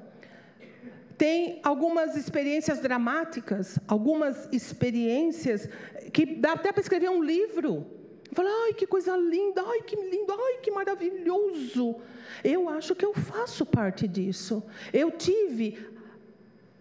[1.23, 5.69] têm algumas experiências dramáticas, algumas experiências
[6.13, 7.87] que dá até para escrever um livro.
[8.33, 11.95] Fala, ai, que coisa linda, ai, que lindo, ai, que maravilhoso.
[12.43, 14.65] Eu acho que eu faço parte disso.
[14.93, 15.79] Eu tive,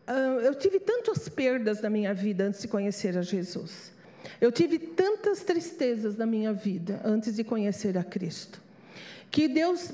[0.09, 3.93] uh, eu tive tantas perdas na minha vida antes de conhecer a Jesus.
[4.39, 8.59] Eu tive tantas tristezas na minha vida antes de conhecer a Cristo
[9.31, 9.93] que Deus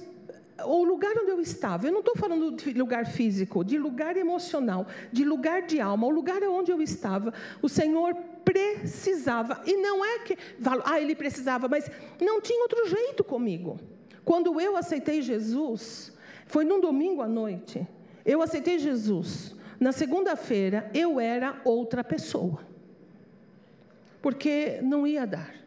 [0.65, 4.87] o lugar onde eu estava, eu não estou falando de lugar físico, de lugar emocional,
[5.11, 10.19] de lugar de alma, o lugar onde eu estava, o Senhor precisava, e não é
[10.19, 10.37] que,
[10.83, 11.89] ah, ele precisava, mas
[12.19, 13.79] não tinha outro jeito comigo.
[14.23, 16.11] Quando eu aceitei Jesus,
[16.45, 17.87] foi num domingo à noite,
[18.25, 19.55] eu aceitei Jesus.
[19.79, 22.59] Na segunda-feira, eu era outra pessoa,
[24.21, 25.66] porque não ia dar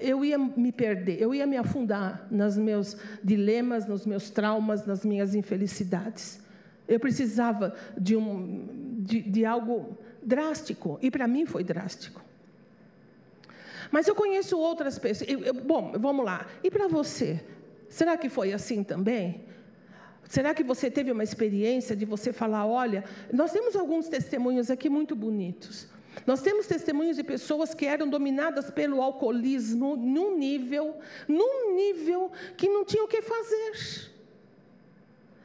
[0.00, 5.04] eu ia me perder, eu ia me afundar nos meus dilemas, nos meus traumas, nas
[5.04, 6.40] minhas infelicidades.
[6.88, 12.24] Eu precisava de, um, de, de algo drástico, e para mim foi drástico.
[13.90, 15.30] Mas eu conheço outras pessoas.
[15.30, 16.46] Eu, eu, bom, vamos lá.
[16.62, 17.42] E para você?
[17.88, 19.44] Será que foi assim também?
[20.28, 24.88] Será que você teve uma experiência de você falar: olha, nós temos alguns testemunhos aqui
[24.88, 25.88] muito bonitos.
[26.24, 30.96] Nós temos testemunhos de pessoas que eram dominadas pelo alcoolismo num nível,
[31.28, 34.14] num nível que não tinha o que fazer.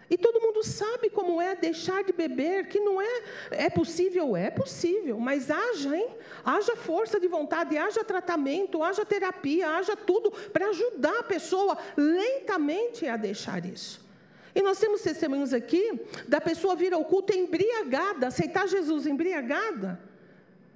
[0.10, 4.50] E todo mundo sabe como é deixar de beber, que não é é possível, é
[4.52, 6.10] possível, mas haja, hein?
[6.44, 13.08] Haja força de vontade, haja tratamento, haja terapia, haja tudo para ajudar a pessoa lentamente
[13.08, 14.06] a deixar isso.
[14.54, 20.11] E nós temos testemunhos aqui da pessoa vir ao culto embriagada, aceitar Jesus embriagada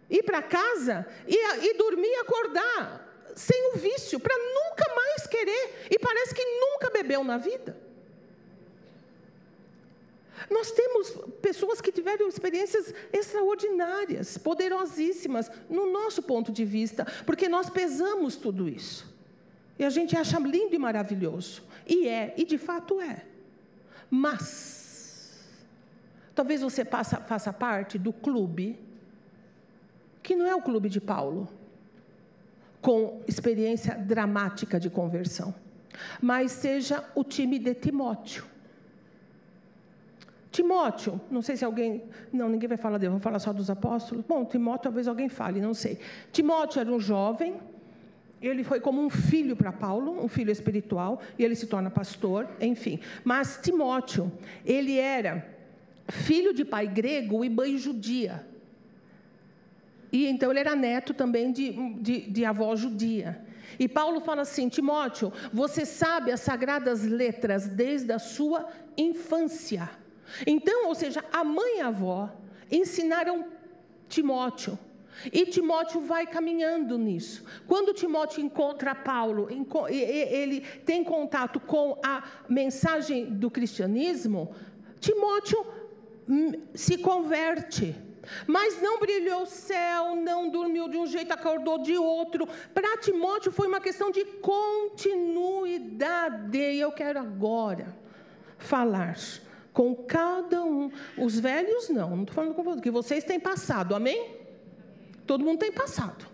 [0.09, 5.87] ir para casa e, e dormir e acordar sem o vício, para nunca mais querer,
[5.91, 7.77] e parece que nunca bebeu na vida.
[10.49, 17.69] Nós temos pessoas que tiveram experiências extraordinárias, poderosíssimas, no nosso ponto de vista, porque nós
[17.69, 19.13] pesamos tudo isso.
[19.77, 21.63] E a gente acha lindo e maravilhoso.
[21.85, 23.25] E é, e de fato é.
[24.09, 25.39] Mas,
[26.33, 28.79] talvez você faça, faça parte do clube
[30.25, 31.47] que não é o clube de Paulo,
[32.81, 35.53] com experiência dramática de conversão,
[36.19, 38.43] mas seja o time de Timóteo.
[40.51, 42.03] Timóteo, não sei se alguém.
[42.33, 44.25] Não, ninguém vai falar dele, vamos falar só dos apóstolos.
[44.25, 45.99] Bom, Timóteo talvez alguém fale, não sei.
[46.31, 47.57] Timóteo era um jovem,
[48.41, 52.47] ele foi como um filho para Paulo, um filho espiritual, e ele se torna pastor,
[52.59, 52.99] enfim.
[53.23, 54.31] Mas Timóteo,
[54.65, 55.45] ele era
[56.07, 58.54] filho de pai grego e mãe judia.
[60.15, 63.45] E então ele era neto também de, de, de avó judia.
[63.77, 69.89] E Paulo fala assim: Timóteo, você sabe as sagradas letras desde a sua infância.
[70.47, 72.33] Então, ou seja, a mãe e a avó
[72.71, 73.45] ensinaram
[74.07, 74.79] Timóteo.
[75.33, 77.43] E Timóteo vai caminhando nisso.
[77.67, 79.49] Quando Timóteo encontra Paulo,
[79.89, 84.55] ele tem contato com a mensagem do cristianismo,
[85.01, 85.65] Timóteo
[86.29, 88.04] hum, se converte.
[88.47, 92.47] Mas não brilhou o céu, não dormiu de um jeito, acordou de outro.
[92.73, 96.57] Para Timóteo foi uma questão de continuidade.
[96.57, 97.95] E eu quero agora
[98.57, 99.17] falar
[99.73, 100.91] com cada um.
[101.17, 104.35] Os velhos não, não estou falando com vocês, que vocês têm passado, amém?
[105.25, 106.25] Todo mundo tem passado.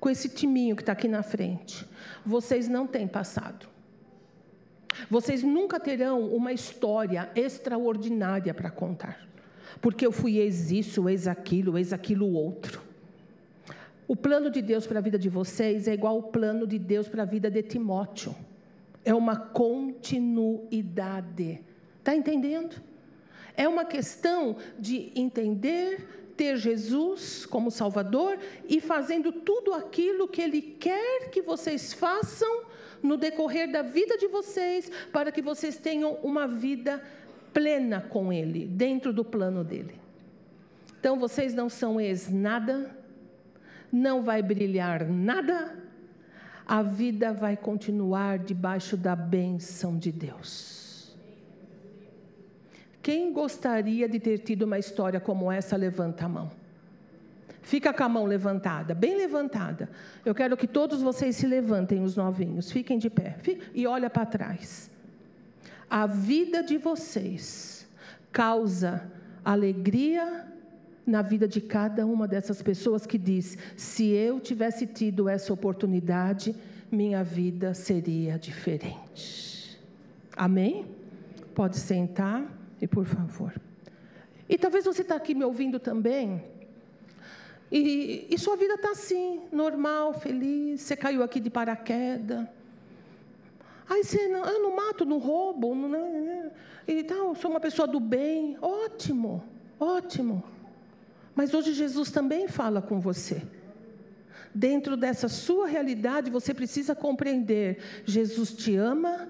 [0.00, 1.86] Com esse timinho que está aqui na frente.
[2.24, 3.68] Vocês não têm passado.
[5.08, 9.31] Vocês nunca terão uma história extraordinária para contar
[9.82, 12.80] porque eu fui ex isso, ex aquilo, ex aquilo outro.
[14.06, 17.08] O plano de Deus para a vida de vocês é igual ao plano de Deus
[17.08, 18.32] para a vida de Timóteo.
[19.04, 21.60] É uma continuidade.
[21.98, 22.80] Está entendendo?
[23.56, 30.62] É uma questão de entender, ter Jesus como Salvador e fazendo tudo aquilo que Ele
[30.62, 32.70] quer que vocês façam
[33.02, 37.02] no decorrer da vida de vocês, para que vocês tenham uma vida
[37.52, 40.00] plena com Ele, dentro do plano dele.
[40.98, 42.90] Então vocês não são ex nada,
[43.90, 45.76] não vai brilhar nada,
[46.66, 51.16] a vida vai continuar debaixo da bênção de Deus.
[53.02, 56.50] Quem gostaria de ter tido uma história como essa, levanta a mão.
[57.62, 59.88] Fica com a mão levantada, bem levantada.
[60.24, 62.70] Eu quero que todos vocês se levantem, os novinhos.
[62.70, 63.36] Fiquem de pé.
[63.74, 64.91] E olha para trás.
[65.92, 67.86] A vida de vocês
[68.32, 69.12] causa
[69.44, 70.50] alegria
[71.06, 76.56] na vida de cada uma dessas pessoas que diz: se eu tivesse tido essa oportunidade,
[76.90, 79.78] minha vida seria diferente.
[80.34, 80.86] Amém?
[81.54, 82.42] Pode sentar
[82.80, 83.52] e por favor.
[84.48, 86.42] E talvez você está aqui me ouvindo também
[87.70, 90.80] e, e sua vida está assim, normal, feliz.
[90.80, 92.46] Você caiu aqui de paraquedas.
[93.88, 96.50] Aí você, não, eu não mato, não roubo, não, não, né?
[96.86, 98.56] e tal, sou uma pessoa do bem.
[98.60, 99.42] Ótimo,
[99.78, 100.42] ótimo.
[101.34, 103.42] Mas hoje Jesus também fala com você.
[104.54, 109.28] Dentro dessa sua realidade, você precisa compreender: Jesus te ama,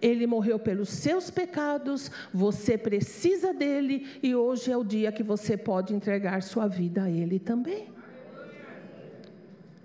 [0.00, 5.56] ele morreu pelos seus pecados, você precisa dele e hoje é o dia que você
[5.56, 7.92] pode entregar sua vida a ele também.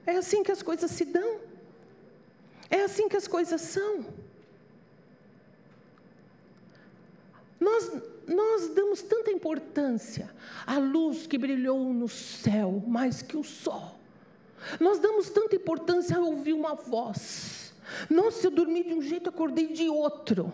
[0.05, 1.46] É assim que as coisas se dão.
[2.69, 4.05] É assim que as coisas são.
[7.59, 7.91] Nós,
[8.27, 10.29] nós damos tanta importância
[10.65, 13.97] à luz que brilhou no céu mais que o sol.
[14.79, 17.67] Nós damos tanta importância a ouvir uma voz
[18.09, 20.51] nossa, eu dormi de um jeito, acordei de outro.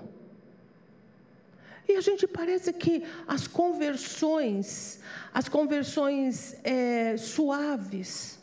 [1.87, 4.99] E a gente parece que as conversões,
[5.33, 8.39] as conversões é, suaves,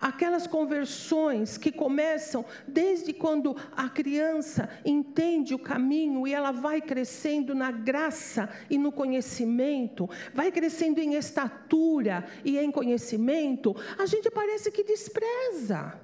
[0.00, 7.54] aquelas conversões que começam desde quando a criança entende o caminho e ela vai crescendo
[7.54, 14.70] na graça e no conhecimento, vai crescendo em estatura e em conhecimento, a gente parece
[14.70, 16.00] que despreza.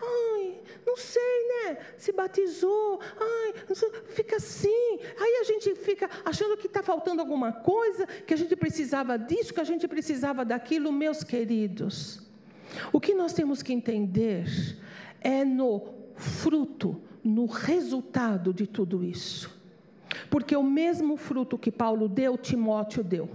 [0.00, 1.78] Ai, não sei, né?
[1.96, 3.54] Se batizou, ai,
[4.10, 5.00] fica assim.
[5.18, 9.52] Aí a gente fica achando que está faltando alguma coisa, que a gente precisava disso,
[9.52, 12.27] que a gente precisava daquilo, meus queridos.
[12.92, 14.46] O que nós temos que entender
[15.20, 15.82] é no
[16.16, 19.56] fruto, no resultado de tudo isso.
[20.30, 23.28] Porque o mesmo fruto que Paulo deu, Timóteo deu.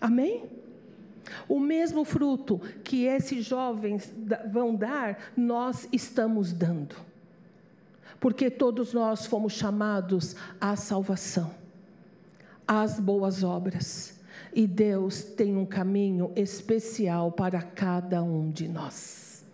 [0.00, 0.44] Amém?
[1.48, 4.12] O mesmo fruto que esses jovens
[4.52, 6.96] vão dar, nós estamos dando.
[8.20, 11.54] Porque todos nós fomos chamados à salvação,
[12.66, 14.13] às boas obras.
[14.54, 19.44] E Deus tem um caminho especial para cada um de nós.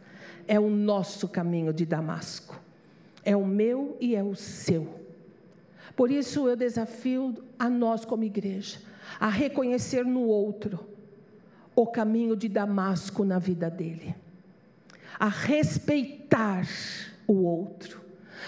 [0.47, 2.61] É o nosso caminho de Damasco.
[3.25, 5.01] É o meu e é o seu.
[5.97, 8.79] Por isso eu desafio a nós, como igreja,
[9.19, 10.87] a reconhecer no outro
[11.75, 14.15] o caminho de Damasco na vida dele,
[15.19, 16.67] a respeitar
[17.27, 18.01] o outro,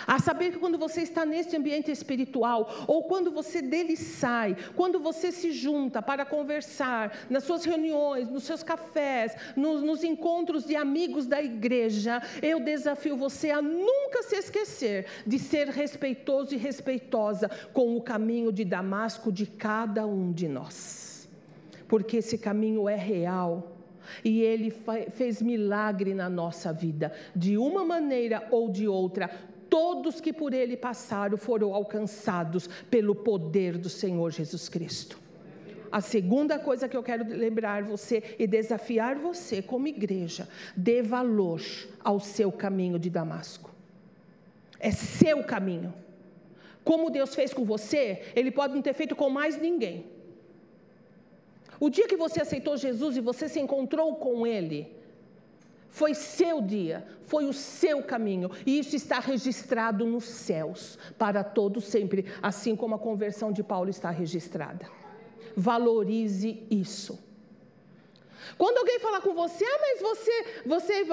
[0.06, 4.98] a saber que quando você está neste ambiente espiritual, ou quando você dele sai, quando
[5.00, 10.76] você se junta para conversar, nas suas reuniões, nos seus cafés, nos, nos encontros de
[10.76, 17.50] amigos da igreja, eu desafio você a nunca se esquecer de ser respeitoso e respeitosa
[17.72, 21.12] com o caminho de Damasco de cada um de nós
[21.92, 23.76] porque esse caminho é real.
[24.24, 24.72] E Ele
[25.10, 29.30] fez milagre na nossa vida, de uma maneira ou de outra.
[29.72, 35.18] Todos que por Ele passaram foram alcançados pelo poder do Senhor Jesus Cristo.
[35.90, 40.46] A segunda coisa que eu quero lembrar você e desafiar você como igreja,
[40.76, 41.62] dê valor
[42.04, 43.74] ao seu caminho de Damasco.
[44.78, 45.94] É seu caminho.
[46.84, 50.04] Como Deus fez com você, Ele pode não ter feito com mais ninguém.
[51.80, 54.94] O dia que você aceitou Jesus e você se encontrou com Ele,
[55.92, 61.84] foi seu dia, foi o seu caminho, e isso está registrado nos céus para todos
[61.84, 64.88] sempre, assim como a conversão de Paulo está registrada.
[65.54, 67.22] Valorize isso.
[68.56, 71.04] Quando alguém falar com você, ah, mas você, você,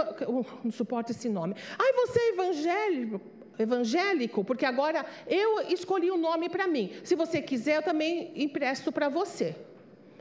[0.64, 1.56] não suporta esse nome.
[1.78, 3.22] Ah, você é evangélico,
[3.60, 6.94] evangélico, porque agora eu escolhi o um nome para mim.
[7.04, 9.58] Se você quiser, eu também empresto para você.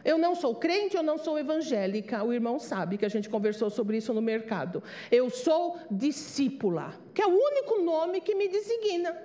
[0.04, 2.22] Eu não sou crente, eu não sou evangélica.
[2.22, 4.82] O irmão sabe que a gente conversou sobre isso no mercado.
[5.10, 9.16] Eu sou discípula, que é o único nome que me designa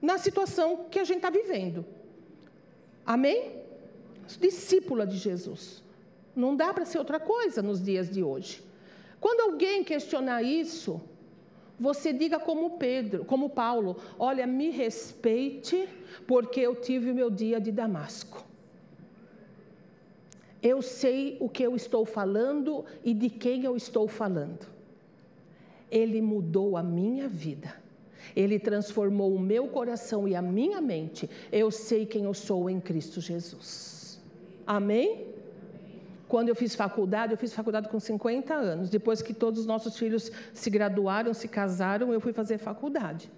[0.00, 1.84] na situação que a gente está vivendo.
[3.04, 3.62] Amém?
[4.40, 5.82] Discípula de Jesus.
[6.34, 8.62] Não dá para ser outra coisa nos dias de hoje.
[9.20, 11.00] Quando alguém questionar isso,
[11.78, 15.88] você diga como Pedro, como Paulo: olha, me respeite,
[16.26, 18.51] porque eu tive o meu dia de Damasco.
[20.62, 24.66] Eu sei o que eu estou falando e de quem eu estou falando.
[25.90, 27.74] Ele mudou a minha vida.
[28.36, 31.28] Ele transformou o meu coração e a minha mente.
[31.50, 34.20] Eu sei quem eu sou em Cristo Jesus.
[34.66, 35.26] Amém?
[36.28, 38.88] Quando eu fiz faculdade, eu fiz faculdade com 50 anos.
[38.88, 43.30] Depois que todos os nossos filhos se graduaram, se casaram, eu fui fazer faculdade.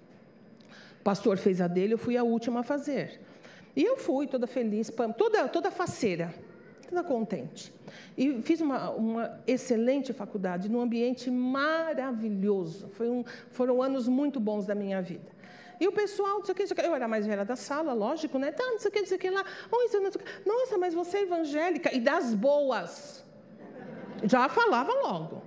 [1.01, 3.19] O pastor fez a dele, eu fui a última a fazer.
[3.75, 6.33] E eu fui toda feliz, toda, toda faceira,
[6.85, 7.73] toda contente.
[8.17, 12.89] E fiz uma, uma excelente faculdade, num ambiente maravilhoso.
[12.99, 15.35] Um, foram anos muito bons da minha vida.
[15.79, 17.43] E o pessoal, não sei o que, não sei o que, eu era mais velha
[17.43, 18.51] da sala, lógico, né?
[18.51, 19.43] Tá, não sei o que, não sei o que lá.
[20.45, 23.25] Nossa, mas você é evangélica e das boas.
[24.23, 25.43] Já falava logo.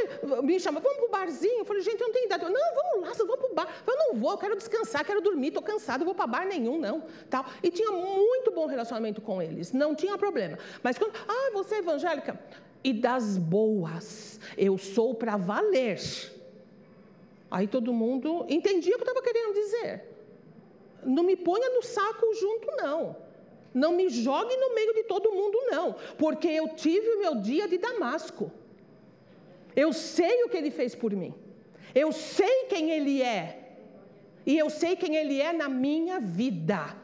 [0.00, 1.60] Ai, me chama, vamos para barzinho.
[1.60, 2.44] Eu falei, gente, eu não tenho idade.
[2.44, 3.82] Eu, não, vamos lá, vamos para o bar.
[3.86, 7.04] Eu não vou, eu quero descansar, quero dormir, estou cansado, vou para bar nenhum, não.
[7.28, 7.44] Tal.
[7.62, 10.58] E tinha muito bom relacionamento com eles, não tinha problema.
[10.82, 12.38] Mas quando, ah, você é evangélica?
[12.82, 16.00] E das boas, eu sou para valer.
[17.50, 20.04] Aí todo mundo entendia o que eu estava querendo dizer.
[21.04, 23.16] Não me ponha no saco junto, não.
[23.72, 25.94] Não me jogue no meio de todo mundo, não.
[26.18, 28.50] Porque eu tive o meu dia de Damasco.
[29.74, 31.34] Eu sei o que ele fez por mim.
[31.94, 33.76] Eu sei quem ele é.
[34.46, 36.96] E eu sei quem ele é na minha vida.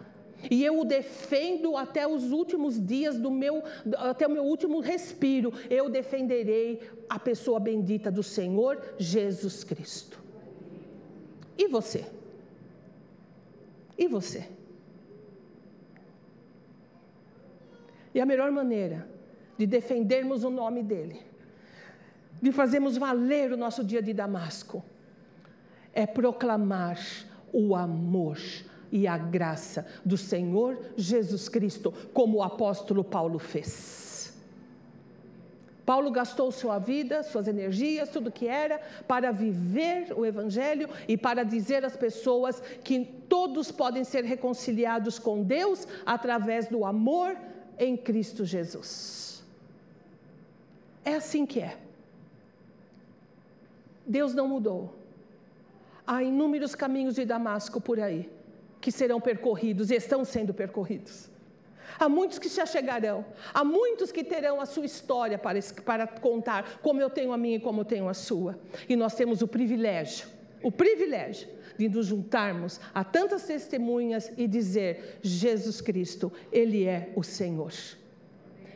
[0.50, 3.62] E eu o defendo até os últimos dias do meu,
[3.96, 5.52] até o meu último respiro.
[5.68, 10.22] Eu defenderei a pessoa bendita do Senhor Jesus Cristo.
[11.58, 12.04] E você?
[13.96, 14.48] E você?
[18.14, 19.08] E a melhor maneira
[19.58, 21.20] de defendermos o nome dele,
[22.40, 24.84] de fazermos valer o nosso dia de Damasco,
[25.92, 26.98] é proclamar
[27.52, 28.38] o amor
[28.92, 34.06] e a graça do Senhor Jesus Cristo, como o apóstolo Paulo fez.
[35.86, 41.44] Paulo gastou sua vida, suas energias, tudo que era, para viver o Evangelho e para
[41.44, 47.36] dizer às pessoas que todos podem ser reconciliados com Deus através do amor
[47.78, 49.44] em Cristo Jesus.
[51.04, 51.85] É assim que é.
[54.06, 54.94] Deus não mudou.
[56.06, 58.30] Há inúmeros caminhos de Damasco por aí
[58.80, 61.28] que serão percorridos e estão sendo percorridos.
[61.98, 66.78] Há muitos que se achegarão, há muitos que terão a sua história para, para contar,
[66.82, 68.58] como eu tenho a minha e como eu tenho a sua.
[68.88, 70.28] E nós temos o privilégio,
[70.62, 71.48] o privilégio
[71.78, 77.72] de nos juntarmos a tantas testemunhas e dizer: Jesus Cristo, Ele é o Senhor.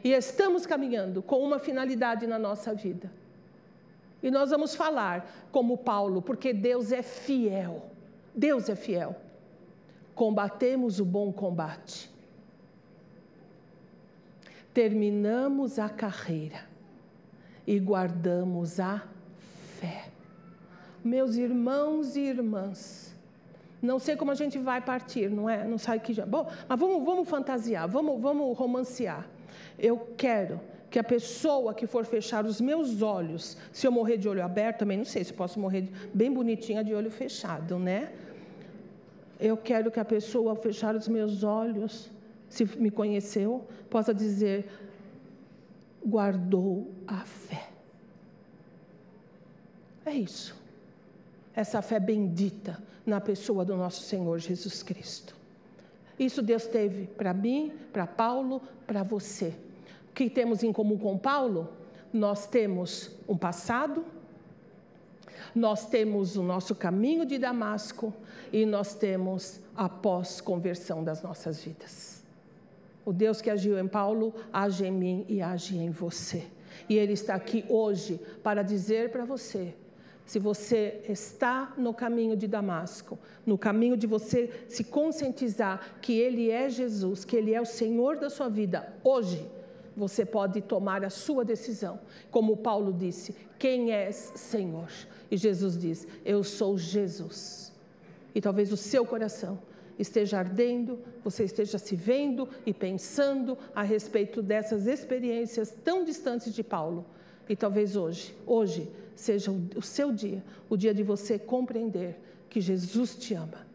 [0.03, 3.12] E estamos caminhando com uma finalidade na nossa vida.
[4.22, 7.86] E nós vamos falar como Paulo, porque Deus é fiel.
[8.34, 9.16] Deus é fiel.
[10.14, 12.10] Combatemos o bom combate
[14.72, 16.64] terminamos a carreira
[17.66, 19.02] e guardamos a
[19.78, 20.08] fé.
[21.04, 23.14] Meus irmãos e irmãs,
[23.82, 25.64] não sei como a gente vai partir, não é?
[25.64, 26.26] Não sai que já.
[26.26, 29.26] Bom, mas vamos, vamos fantasiar, vamos, vamos romancear.
[29.78, 30.60] Eu quero
[30.91, 34.78] que a pessoa que for fechar os meus olhos, se eu morrer de olho aberto,
[34.78, 38.12] também não sei se posso morrer bem bonitinha de olho fechado, né?
[39.38, 42.11] Eu quero que a pessoa ao fechar os meus olhos
[42.49, 44.68] se me conheceu, possa dizer:
[46.05, 47.68] guardou a fé.
[50.05, 50.59] É isso.
[51.55, 55.36] Essa fé bendita na pessoa do nosso Senhor Jesus Cristo.
[56.18, 59.55] Isso Deus teve para mim, para Paulo, para você.
[60.20, 61.70] Que temos em comum com Paulo?
[62.12, 64.04] Nós temos um passado,
[65.54, 68.12] nós temos o nosso caminho de Damasco
[68.52, 72.22] e nós temos a pós-conversão das nossas vidas.
[73.02, 76.44] O Deus que agiu em Paulo age em mim e age em você.
[76.86, 79.74] E Ele está aqui hoje para dizer para você:
[80.26, 86.50] se você está no caminho de Damasco, no caminho de você se conscientizar que Ele
[86.50, 89.48] é Jesus, que Ele é o Senhor da sua vida, hoje
[89.97, 92.01] você pode tomar a sua decisão.
[92.30, 94.88] Como Paulo disse: Quem és, Senhor?
[95.30, 97.72] E Jesus diz: Eu sou Jesus.
[98.34, 99.59] E talvez o seu coração
[99.99, 106.62] esteja ardendo, você esteja se vendo e pensando a respeito dessas experiências tão distantes de
[106.62, 107.05] Paulo.
[107.49, 112.18] E talvez hoje, hoje seja o seu dia, o dia de você compreender
[112.49, 113.66] que Jesus te ama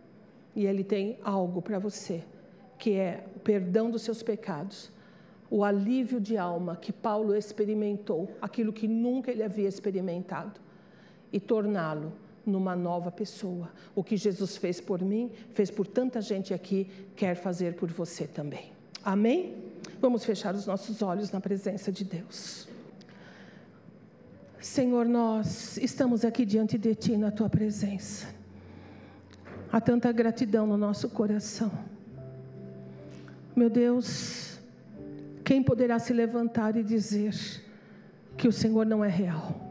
[0.55, 2.23] e Ele tem algo para você,
[2.79, 4.89] que é o perdão dos seus pecados,
[5.55, 10.59] o alívio de alma que Paulo experimentou, aquilo que nunca ele havia experimentado,
[11.31, 12.11] e torná-lo
[12.45, 13.71] numa nova pessoa.
[13.95, 18.27] O que Jesus fez por mim, fez por tanta gente aqui, quer fazer por você
[18.27, 18.73] também.
[19.01, 19.55] Amém?
[20.01, 22.67] Vamos fechar os nossos olhos na presença de Deus.
[24.59, 28.27] Senhor, nós estamos aqui diante de Ti na Tua presença.
[29.71, 31.71] Há tanta gratidão no nosso coração.
[33.55, 34.54] Meu Deus,
[35.45, 37.35] Quem poderá se levantar e dizer
[38.35, 39.61] que o Senhor não é real?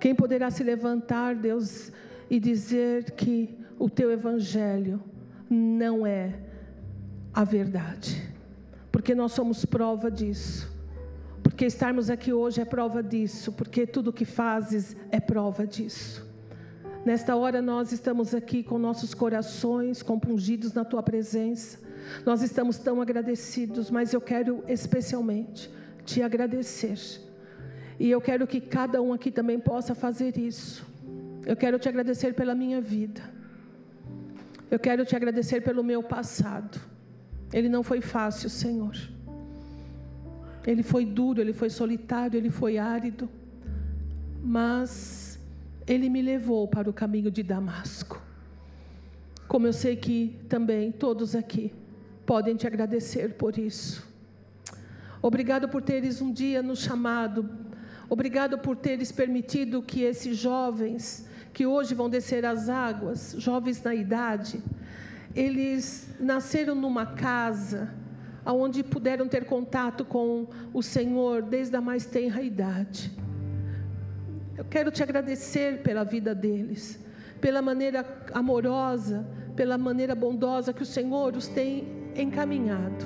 [0.00, 1.92] Quem poderá se levantar, Deus,
[2.30, 4.98] e dizer que o teu evangelho
[5.50, 6.40] não é
[7.34, 8.32] a verdade?
[8.90, 10.72] Porque nós somos prova disso.
[11.42, 16.26] Porque estarmos aqui hoje é prova disso, porque tudo que fazes é prova disso.
[17.04, 21.78] Nesta hora nós estamos aqui com nossos corações compungidos na tua presença.
[22.24, 25.70] Nós estamos tão agradecidos, mas eu quero especialmente
[26.04, 26.98] te agradecer.
[27.98, 30.86] E eu quero que cada um aqui também possa fazer isso.
[31.44, 33.22] Eu quero te agradecer pela minha vida.
[34.70, 36.80] Eu quero te agradecer pelo meu passado.
[37.52, 38.96] Ele não foi fácil, Senhor.
[40.66, 43.28] Ele foi duro, ele foi solitário, ele foi árido.
[44.42, 45.38] Mas
[45.86, 48.20] ele me levou para o caminho de Damasco.
[49.46, 51.72] Como eu sei que também todos aqui
[52.26, 54.06] podem te agradecer por isso.
[55.20, 57.48] Obrigado por teres um dia nos chamado.
[58.08, 63.94] Obrigado por teres permitido que esses jovens que hoje vão descer as águas, jovens na
[63.94, 64.62] idade,
[65.34, 67.94] eles nasceram numa casa
[68.44, 73.12] onde puderam ter contato com o Senhor desde a mais tenra idade.
[74.56, 76.98] Eu quero te agradecer pela vida deles,
[77.40, 83.04] pela maneira amorosa, pela maneira bondosa que o Senhor os tem encaminhado.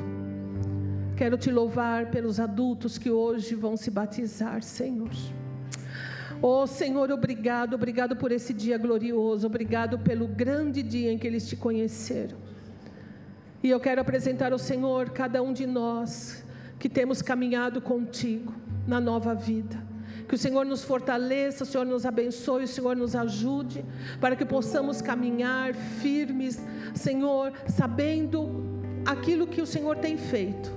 [1.16, 5.10] Quero te louvar pelos adultos que hoje vão se batizar, Senhor.
[6.42, 11.48] Oh Senhor, obrigado, obrigado por esse dia glorioso, obrigado pelo grande dia em que eles
[11.48, 12.36] te conheceram.
[13.62, 16.44] E eu quero apresentar ao Senhor cada um de nós
[16.78, 18.52] que temos caminhado contigo
[18.86, 19.82] na nova vida.
[20.28, 23.84] Que o Senhor nos fortaleça, o Senhor nos abençoe, o Senhor nos ajude,
[24.20, 26.60] para que possamos caminhar firmes,
[26.94, 28.75] Senhor, sabendo
[29.06, 30.70] aquilo que o Senhor tem feito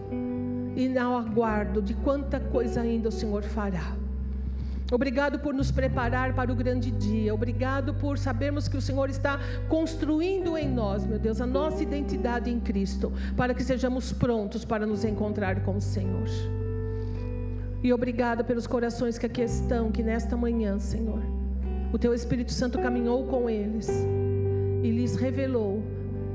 [0.76, 3.96] e ao aguardo de quanta coisa ainda o Senhor fará.
[4.92, 7.34] Obrigado por nos preparar para o grande dia.
[7.34, 12.50] Obrigado por sabermos que o Senhor está construindo em nós, meu Deus, a nossa identidade
[12.50, 16.28] em Cristo, para que sejamos prontos para nos encontrar com o Senhor.
[17.84, 21.22] E obrigada pelos corações que aqui estão, que nesta manhã, Senhor,
[21.94, 23.90] o Teu Espírito Santo caminhou com eles
[24.84, 25.84] e lhes revelou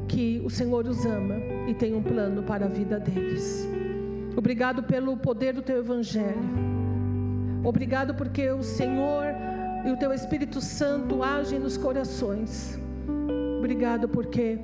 [0.06, 3.68] que o Senhor os ama e tem um plano para a vida deles.
[4.36, 6.74] Obrigado pelo poder do Teu Evangelho.
[7.62, 9.26] Obrigado porque o Senhor
[9.86, 12.78] e o Teu Espírito Santo agem nos corações.
[13.58, 14.58] Obrigado porque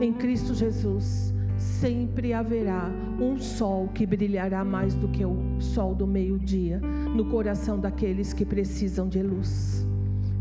[0.00, 2.90] em Cristo Jesus sempre haverá
[3.20, 6.80] um sol que brilhará mais do que o sol do meio-dia
[7.14, 9.86] no coração daqueles que precisam de luz.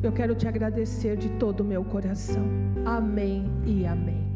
[0.02, 2.44] Eu quero te agradecer de todo o meu coração.
[2.86, 4.31] Amém e amém.